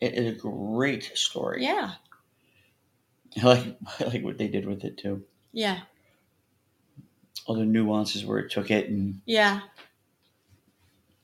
[0.00, 1.62] It is a great story.
[1.64, 1.92] Yeah,
[3.40, 5.22] I like I like what they did with it too.
[5.52, 5.82] yeah,
[7.46, 9.60] All the nuances where it took it and yeah.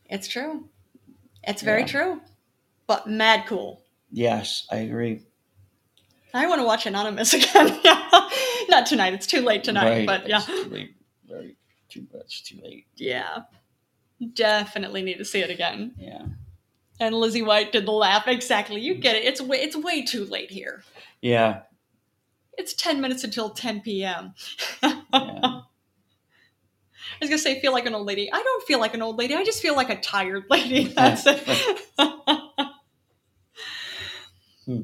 [0.08, 0.68] It's true.
[1.42, 1.86] It's very Yeah.
[1.88, 2.20] true.
[2.86, 3.82] But mad cool.
[4.12, 5.22] yes, I agree.
[6.32, 7.68] I want to watch Anonymous again.
[8.70, 9.14] not tonight.
[9.14, 9.90] It's too late tonight.
[9.90, 10.94] Right, But yeah, it's too late.
[11.28, 11.56] Very
[11.88, 12.86] too much too late.
[12.96, 13.40] yeah.
[14.34, 15.94] Definitely need to see it again.
[15.96, 16.22] Yeah.
[16.98, 18.26] And Lizzy White did the laugh.
[18.26, 18.80] Exactly.
[18.80, 19.24] You get it.
[19.24, 20.82] It's way, it's way too late here.
[21.22, 21.60] Yeah.
[22.56, 24.34] It's 10 minutes until 10 p.m.
[24.82, 25.00] Yeah.
[25.12, 25.62] I
[27.20, 28.28] was gonna say feel like an old lady.
[28.32, 29.34] I don't feel like an old lady.
[29.36, 30.84] I just feel like a tired lady.
[30.96, 31.40] That's it.
[34.66, 34.80] Hmm.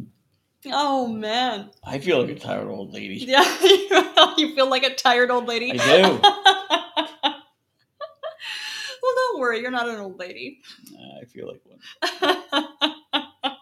[0.67, 1.71] Oh man.
[1.85, 3.17] I feel like a tired old lady.
[3.27, 3.45] Yeah,
[4.37, 5.73] you feel like a tired old lady.
[5.73, 6.03] I do.
[9.03, 10.61] well, don't worry, you're not an old lady.
[10.93, 11.81] Uh, I feel like one.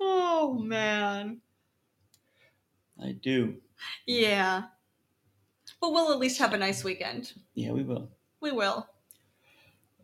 [0.00, 1.40] oh man.
[3.02, 3.56] I do.
[4.06, 4.64] Yeah.
[5.80, 7.32] But we'll at least have a nice weekend.
[7.54, 8.08] Yeah, we will.
[8.40, 8.88] We will.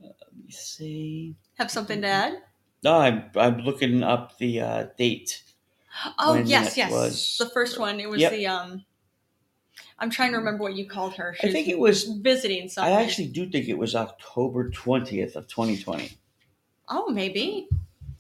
[0.01, 1.37] Let me see.
[1.59, 2.43] Have something to add?
[2.83, 5.43] No, I'm I'm looking up the uh, date.
[6.19, 6.91] Oh yes, yes.
[6.91, 8.01] was- The first one.
[8.01, 8.33] It was Yep.
[8.33, 8.85] the um.
[9.99, 11.37] I'm trying to remember what you called her.
[11.39, 12.05] She I think it was.
[12.05, 16.13] visiting I actually do think it was October twentieth of 2020.
[16.89, 17.69] Oh, maybe.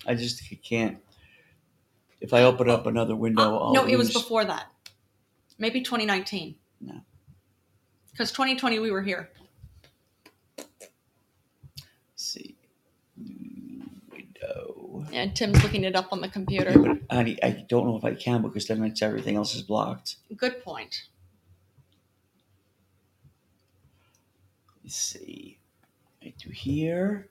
[0.07, 0.99] I just can't.
[2.21, 4.67] If I open up another window, Uh, I'll no, it was before that.
[5.59, 6.55] Maybe 2019.
[6.83, 7.01] No.
[8.13, 9.31] Because 2020 we were here.
[10.59, 10.79] Let's
[12.17, 12.57] see.
[13.21, 13.89] Mm,
[15.13, 16.79] And Tim's looking it up on the Yeah, computer.
[16.79, 20.17] but honey, I don't know if I can because then it's everything else is blocked.
[20.37, 21.03] Good point.
[24.85, 25.59] Let's see.
[26.23, 27.29] I do here.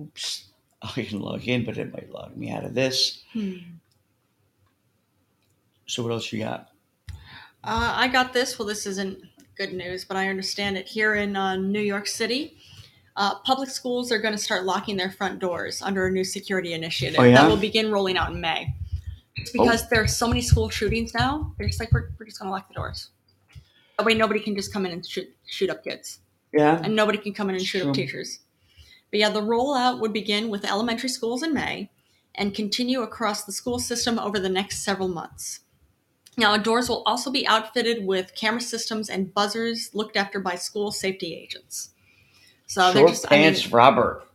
[0.00, 0.46] Oops.
[0.82, 3.22] I can log in, but it might log me out of this.
[3.32, 3.54] Hmm.
[5.86, 6.70] So what else you got?
[7.64, 8.58] Uh, I got this.
[8.58, 9.18] Well, this isn't
[9.56, 12.55] good news, but I understand it here in uh, New York City.
[13.16, 16.74] Uh, public schools are going to start locking their front doors under a new security
[16.74, 17.34] initiative Oh, yeah?
[17.34, 18.74] that will begin rolling out in May.
[19.36, 21.54] It's because there are so many school shootings now.
[21.58, 23.10] They're just like, we're, we're just going to lock the doors.
[23.98, 26.20] That way, nobody can just come in and shoot, shoot up kids.
[26.52, 26.80] Yeah.
[26.82, 27.88] and nobody can come in and shoot Sure.
[27.90, 28.40] up teachers.
[29.10, 31.90] But yeah, the rollout would begin with elementary schools in May
[32.34, 35.60] and continue across the school system over the next several months.
[36.38, 40.92] Now, doors will also be outfitted with camera systems and buzzers looked after by school
[40.92, 41.90] safety agents.
[42.66, 43.26] So they're Short just.
[43.32, 44.26] I mean, pants Robert.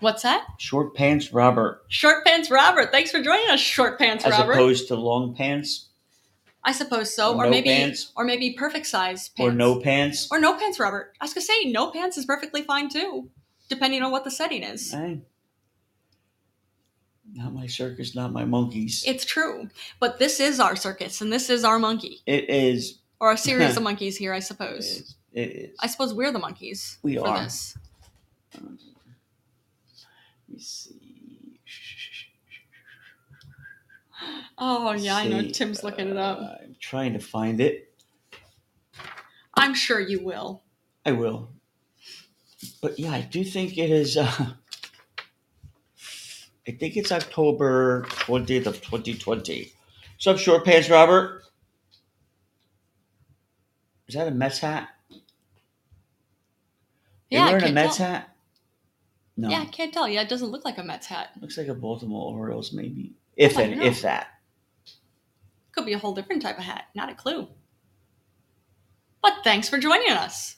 [0.00, 0.46] what's that?
[0.58, 2.90] Short pants Robert, Short pants Robert.
[2.90, 4.52] Thanks for joining us, Short Pants as Robert.
[4.52, 5.86] opposed to long pants
[6.64, 8.12] I suppose so, or or, no maybe, pants.
[8.16, 10.28] or maybe perfect size pants, or no pants.
[10.30, 11.14] or no pants, Robert.
[11.20, 13.30] I was gonna say no pants is perfectly fine too,
[13.68, 14.90] depending on what the setting is.
[14.92, 15.20] Hey.
[17.34, 19.04] Not my circus, not my monkeys.
[19.06, 19.68] It's true,
[20.00, 22.98] but this is our circus, and this is our monkey, it is.
[23.20, 25.14] or a series of monkeys here, I It suppose.
[25.32, 25.76] It is.
[25.80, 26.98] I suppose we're the monkeys.
[27.02, 27.42] We are.
[27.42, 27.76] This.
[28.54, 28.64] Let
[30.48, 31.08] me see.
[34.56, 35.42] Oh yeah, I know.
[35.48, 36.38] Tim's looking it up.
[36.38, 37.92] uh, I'm trying to find it.
[39.54, 40.62] I'm sure you will.
[41.04, 41.50] I will.
[42.82, 44.16] But yeah, I do think it is.
[44.16, 44.46] Uh,
[46.66, 49.72] I think it's October 20th of 2020.
[50.14, 51.42] What's up, short pants, Robert?
[54.08, 54.88] Is that a Mets hat?
[57.30, 58.06] Yeah, you wearing a Mets tell.
[58.06, 58.34] hat?
[59.36, 59.48] No.
[59.50, 60.08] Yeah, I can't tell.
[60.08, 61.30] Yeah, it doesn't look like a Mets hat.
[61.40, 63.12] Looks like a Baltimore Orioles, maybe.
[63.36, 64.28] If Oh, I if that.
[65.72, 66.86] Could be a whole different type of hat.
[66.94, 67.48] Not a clue.
[69.22, 70.56] But thanks for joining us.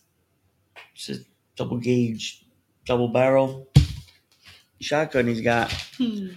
[0.95, 1.17] It's a
[1.57, 2.45] double gauge,
[2.87, 3.69] double barrel
[4.81, 5.71] shotgun he's got.
[5.99, 6.29] Hmm.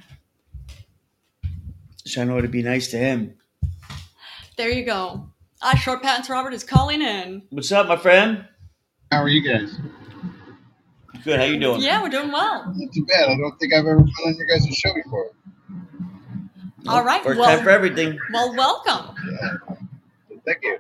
[2.06, 3.36] So I know it'd be nice to him.
[4.58, 5.30] There you go.
[5.62, 7.44] Ah, Short Pants Robert is calling in.
[7.52, 8.46] What's up, my friend?
[9.12, 9.74] How are you guys?
[11.24, 11.40] Good.
[11.40, 11.82] How you doing?
[11.82, 12.74] Yeah, we're doing well.
[12.76, 13.30] Not too bad.
[13.30, 15.32] I don't think I've ever been on your guys' show before.
[16.88, 18.20] All right, First well- time for everything.
[18.34, 19.16] Well, welcome.
[19.42, 19.54] Yeah.
[20.46, 20.78] Thank you.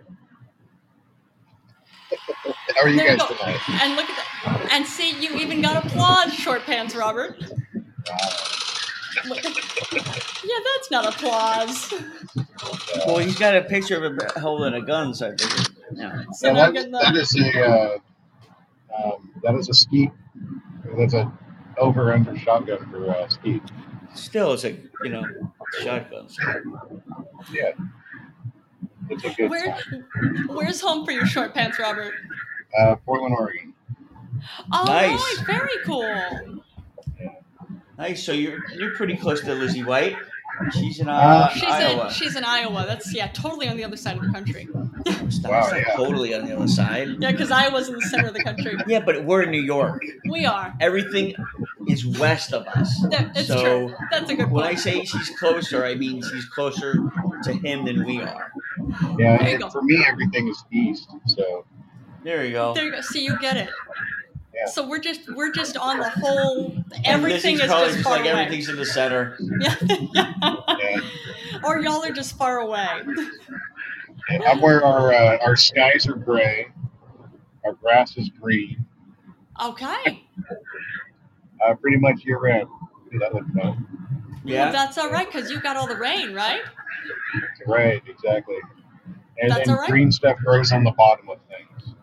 [2.76, 3.36] How are you There guys go.
[3.36, 3.60] tonight?
[3.82, 4.70] And look at that.
[4.74, 7.39] And see, you even got applause, Short Pants Robert.
[7.39, 8.18] Wow.
[10.44, 11.94] Yeah, that's not applause.
[13.08, 15.70] Well, he's got a picture of him holding a gun, so I figured.
[15.96, 16.24] Yeah.
[16.34, 17.98] So Yeah, that, getting the, is a uh,
[19.14, 20.12] um, that is a skeet.
[20.97, 21.31] That's a
[21.77, 23.61] over under shotgun for uh, skeet.
[24.13, 25.23] Still, it's a you know
[25.81, 26.27] shotgun.
[27.51, 27.71] Yeah,
[29.09, 30.05] it's a good where, time.
[30.49, 32.13] where's home for your Short Pants Robert?
[32.79, 33.73] Uh, Portland, Oregon.
[34.71, 35.11] Oh, Nice.
[35.11, 36.55] right, very cool.
[37.97, 38.23] Nice.
[38.23, 40.15] So you're you're pretty close to Lizzy White.
[40.72, 42.05] She's in uh, She's Iowa.
[42.07, 42.86] in she's in Iowa.
[42.88, 44.68] That's yeah, totally on the other side of the country.
[44.72, 44.88] Wow,
[45.76, 45.84] yeah.
[45.95, 47.09] totally on the other side.
[47.20, 48.76] Yeah, because Iowa's in the center of the country.
[48.88, 50.03] Yeah, but we're in New York.
[50.30, 50.74] We are.
[50.80, 51.36] Everything
[51.88, 53.05] is west of us.
[53.11, 53.95] Yeah, it's so true.
[54.11, 56.95] That's a good when I say she's closer, I mean she's closer
[57.43, 58.51] to him than we are.
[59.18, 59.70] Yeah, There you go.
[59.70, 61.09] for me everything is east.
[61.28, 61.66] So
[62.24, 62.74] There you go.
[62.74, 63.01] There you go.
[63.01, 63.70] See, you get it.
[64.54, 64.66] Yeah.
[64.72, 66.68] So we're just we're just on the whole.
[66.76, 68.41] And Everything Lizzy's is probably just just far like away.
[68.41, 69.38] everything's in the center.
[69.60, 69.76] Yeah.
[70.14, 70.99] yeah,
[71.64, 73.01] or y'all are just far away.
[74.47, 76.68] I'm where our uh, our skies are gray,
[77.66, 78.86] our grass is green,
[79.62, 80.24] Okay.
[81.66, 82.68] uh, pretty much year round.
[83.20, 83.86] That looks fun.
[84.45, 84.66] Yeah.
[84.66, 86.62] Well, that's all right because you got all the rain, right?
[87.68, 88.58] Right, exactly.
[89.39, 89.89] And, That's and all right.
[89.89, 91.95] green stuff grows on the bottom of things.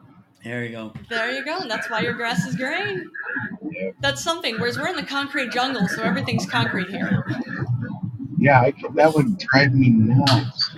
[0.44, 0.92] There you go.
[1.08, 1.60] There you go.
[1.60, 3.10] and That's why your grass is green.
[4.00, 4.58] That's something.
[4.58, 7.24] Whereas we're in the concrete jungle, so everything's concrete here.
[8.38, 10.70] Yeah, I, that would drive me nuts.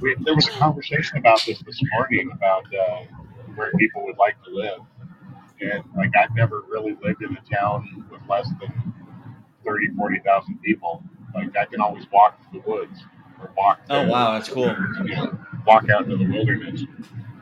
[0.00, 3.04] We, there was a conversation about this this morning about uh,
[3.54, 4.80] where people would like to live,
[5.62, 8.92] and like I've never really lived in a town with less than
[9.64, 11.02] 30, 40,000 people.
[11.34, 13.00] Like I can always walk to the woods
[13.40, 13.86] or walk.
[13.86, 14.74] To, Oh wow, that's cool.
[15.04, 16.84] You know, walk out into the wilderness,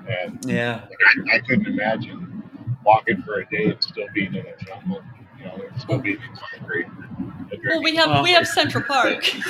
[0.09, 0.83] and Yeah.
[1.33, 2.43] I, I couldn't imagine
[2.85, 5.03] walking for a day and still being in a jungle.
[5.39, 6.87] You know, and still being in concrete.
[7.67, 9.31] Well, we have Well- we have Central Park.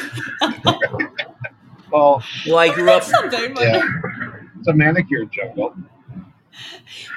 [1.92, 3.02] Well, Well, I grew up.
[3.04, 3.82] That's something, but, yeah,
[4.58, 5.74] it's a manicured jungle.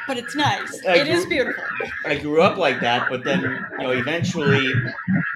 [0.08, 0.84] but it's nice.
[0.88, 1.64] I It is grew- beautiful.
[2.06, 4.66] I grew up like that, but then you know, eventually,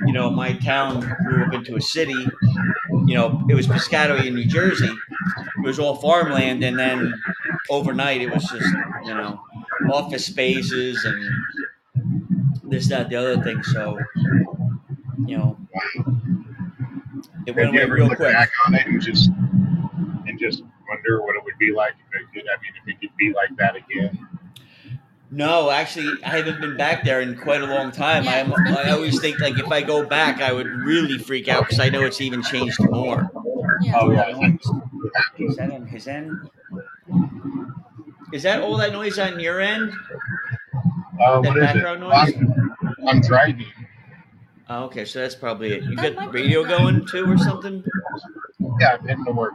[0.08, 2.28] you know, my town grew up into a city.
[3.06, 4.90] You know, it was Piscataway in New Jersey.
[5.58, 7.14] It was all farmland, and then
[7.70, 8.66] overnight it was just
[9.06, 9.40] you know
[9.92, 11.30] office spaces and
[12.64, 13.64] this, that, the other thing.
[13.64, 13.98] So
[15.26, 15.58] you know,
[17.46, 18.20] it went Have you away ever real quick.
[18.34, 22.26] back on it and just and just wonder what it would be like if it
[22.34, 24.28] could, I mean, if it could be like that again?
[25.30, 28.24] No, actually, I haven't been back there in quite a long time.
[28.24, 30.54] Yeah, I'm, it's been a I few always think like if I go back, I
[30.54, 33.30] would really freak out because I know it's even changed more.
[33.82, 33.94] Yeah.
[34.00, 36.50] Oh yeah, you have Is that on his end?
[38.34, 39.92] Is that all that noise on your end?
[41.26, 41.74] Uh, That what is it?
[41.74, 42.34] background noise?
[42.36, 43.66] I'm, I'm driving.
[44.70, 45.84] Oh, okay, so that's probably it.
[45.84, 47.84] You That got might radio going too, or something?
[48.80, 49.54] Yeah, I'm heading to work.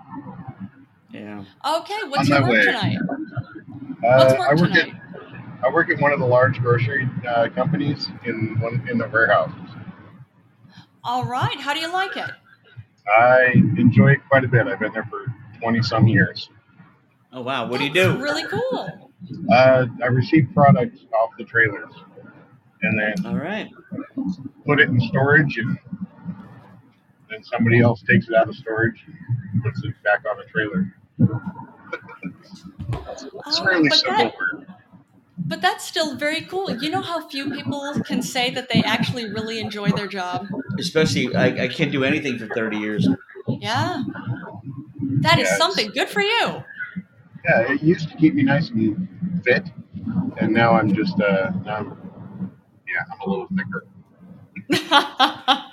[1.11, 1.45] Yeah.
[1.65, 2.65] Okay, what's On your work way.
[2.65, 2.99] tonight?
[3.01, 4.95] Uh, What's I work work tonight?
[4.95, 9.07] at I work at one of the large grocery uh, companies in one in the
[9.07, 9.55] warehouses.
[11.05, 11.57] All right.
[11.61, 12.31] How do you like it?
[13.07, 14.67] I enjoy it quite a bit.
[14.67, 15.27] I've been there for
[15.61, 16.49] twenty some years.
[17.33, 18.17] Oh wow, what do you do?
[18.19, 19.11] Really cool.
[19.53, 21.93] Uh, I receive products off the trailers
[22.83, 23.71] and then All right.
[24.67, 25.79] put it in storage, and
[27.31, 29.03] then somebody else takes it out of storage
[29.53, 30.95] and puts it back on the trailer.
[32.25, 34.67] It's Oh, fairly but simple that- work.
[35.45, 36.71] But that's still very cool.
[36.71, 40.47] You know how few people can say that they actually really enjoy their job?
[40.79, 43.09] Especially, I, I can't do anything for 30 years.
[43.49, 44.05] Yeah.
[45.21, 45.91] That is Yeah, it's- something.
[45.91, 46.63] Good for you.
[47.45, 49.09] Yeah, it used to keep me nice and
[49.45, 49.69] fit,
[50.39, 51.97] and now I'm just uh, I'm,
[52.87, 53.87] yeah, I'm a little thicker.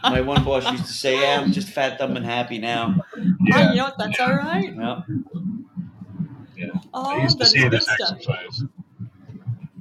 [0.03, 2.95] My one boss used to say, yeah, I'm just fat, dumb, and happy now.
[3.15, 3.97] Oh, Yeah, you know what?
[3.99, 4.75] That's all right.
[4.75, 5.05] Well,
[6.93, 8.17] Oh, I used to that see is it as stuff.
[8.17, 8.63] exercise.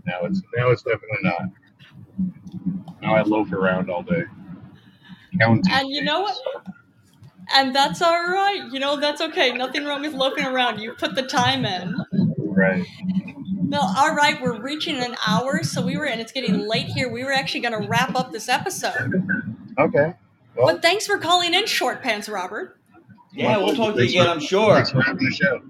[0.06, 1.42] Now it's now it's definitely not.
[3.02, 4.24] Now I loaf around all day.
[5.40, 5.72] Counting.
[5.72, 6.36] And you know what?
[7.54, 8.62] And that's all right.
[8.70, 9.52] You know, that's okay.
[9.52, 10.80] Nothing wrong with loafing around.
[10.80, 11.96] You put the time in.
[12.38, 12.84] Right.
[13.62, 14.40] No, all right.
[14.40, 17.10] We're reaching an hour, so we were, and it's getting late here.
[17.10, 19.22] We were actually going to wrap up this episode.
[19.78, 20.14] Okay.
[20.56, 22.76] Well, But thanks for calling in, Short Pants Robert.
[23.32, 24.74] yeah, we'll talk to you again, I'm sure.
[24.74, 25.62] Thanks for having the show.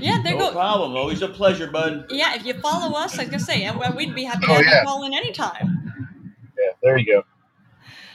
[0.00, 0.52] Yeah, there No go.
[0.52, 0.96] problem.
[0.96, 2.06] Always a pleasure, bud.
[2.10, 4.64] Yeah, if you follow us, like I was say, we'd be happy to Oh, have
[4.64, 4.80] yeah.
[4.80, 5.92] you call in anytime.
[6.56, 7.24] Yeah, there you go.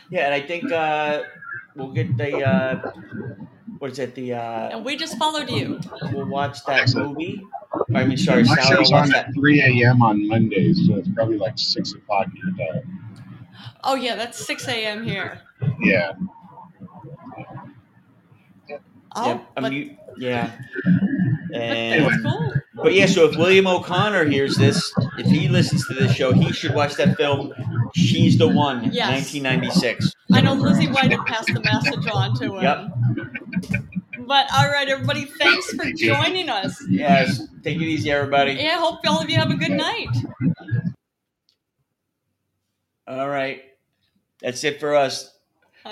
[0.10, 1.24] Yeah, and I think uh,
[1.78, 2.92] we'll get the, uh,
[3.80, 5.80] what is it, the, uh, And we just followed you.
[6.12, 7.10] we'll watch that Excellent.
[7.12, 7.42] movie.
[7.94, 9.28] I mean, sorry, My Sally show's on that.
[9.30, 10.02] at 3 a.m.
[10.02, 13.04] on Mondays, so it's probably like 6 o'clock your time.
[13.84, 15.04] Oh yeah, that's six a.m.
[15.06, 15.40] here.
[15.80, 16.14] Yeah.
[19.18, 19.98] Oh, yeah, I but, mean, you-
[20.30, 20.52] yeah.
[21.52, 22.54] but And that's cool.
[22.76, 26.52] But yeah, so if William O'Connor hears this, if he listens to this show, he
[26.54, 27.52] should watch that film.
[27.96, 29.34] She's the one, Yes.
[29.34, 30.14] 1996.
[30.34, 32.64] I know Lizzy White had passed the message on to him.
[32.64, 34.28] Yep.
[34.28, 36.84] But all right, everybody, thanks for joining us.
[36.90, 38.52] Yes, take it easy, everybody.
[38.54, 40.10] Yeah, I hope all of you have a good night.
[43.08, 43.62] All right,
[44.42, 45.34] that's it for us.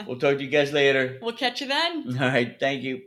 [0.06, 1.18] We'll talk to you guys later.
[1.22, 2.18] We'll catch you then.
[2.22, 3.04] All right, thank you.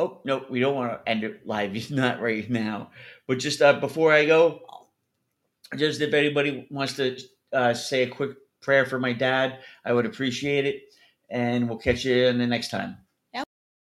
[0.00, 1.90] Oh no, we don't want to end it live.
[1.90, 2.90] Not right now.
[3.26, 4.62] But just uh, before I go,
[5.76, 7.18] just if anybody wants to
[7.52, 8.30] uh, say a quick
[8.62, 10.84] prayer for my dad, I would appreciate it.
[11.28, 12.96] And we'll catch you in the next time.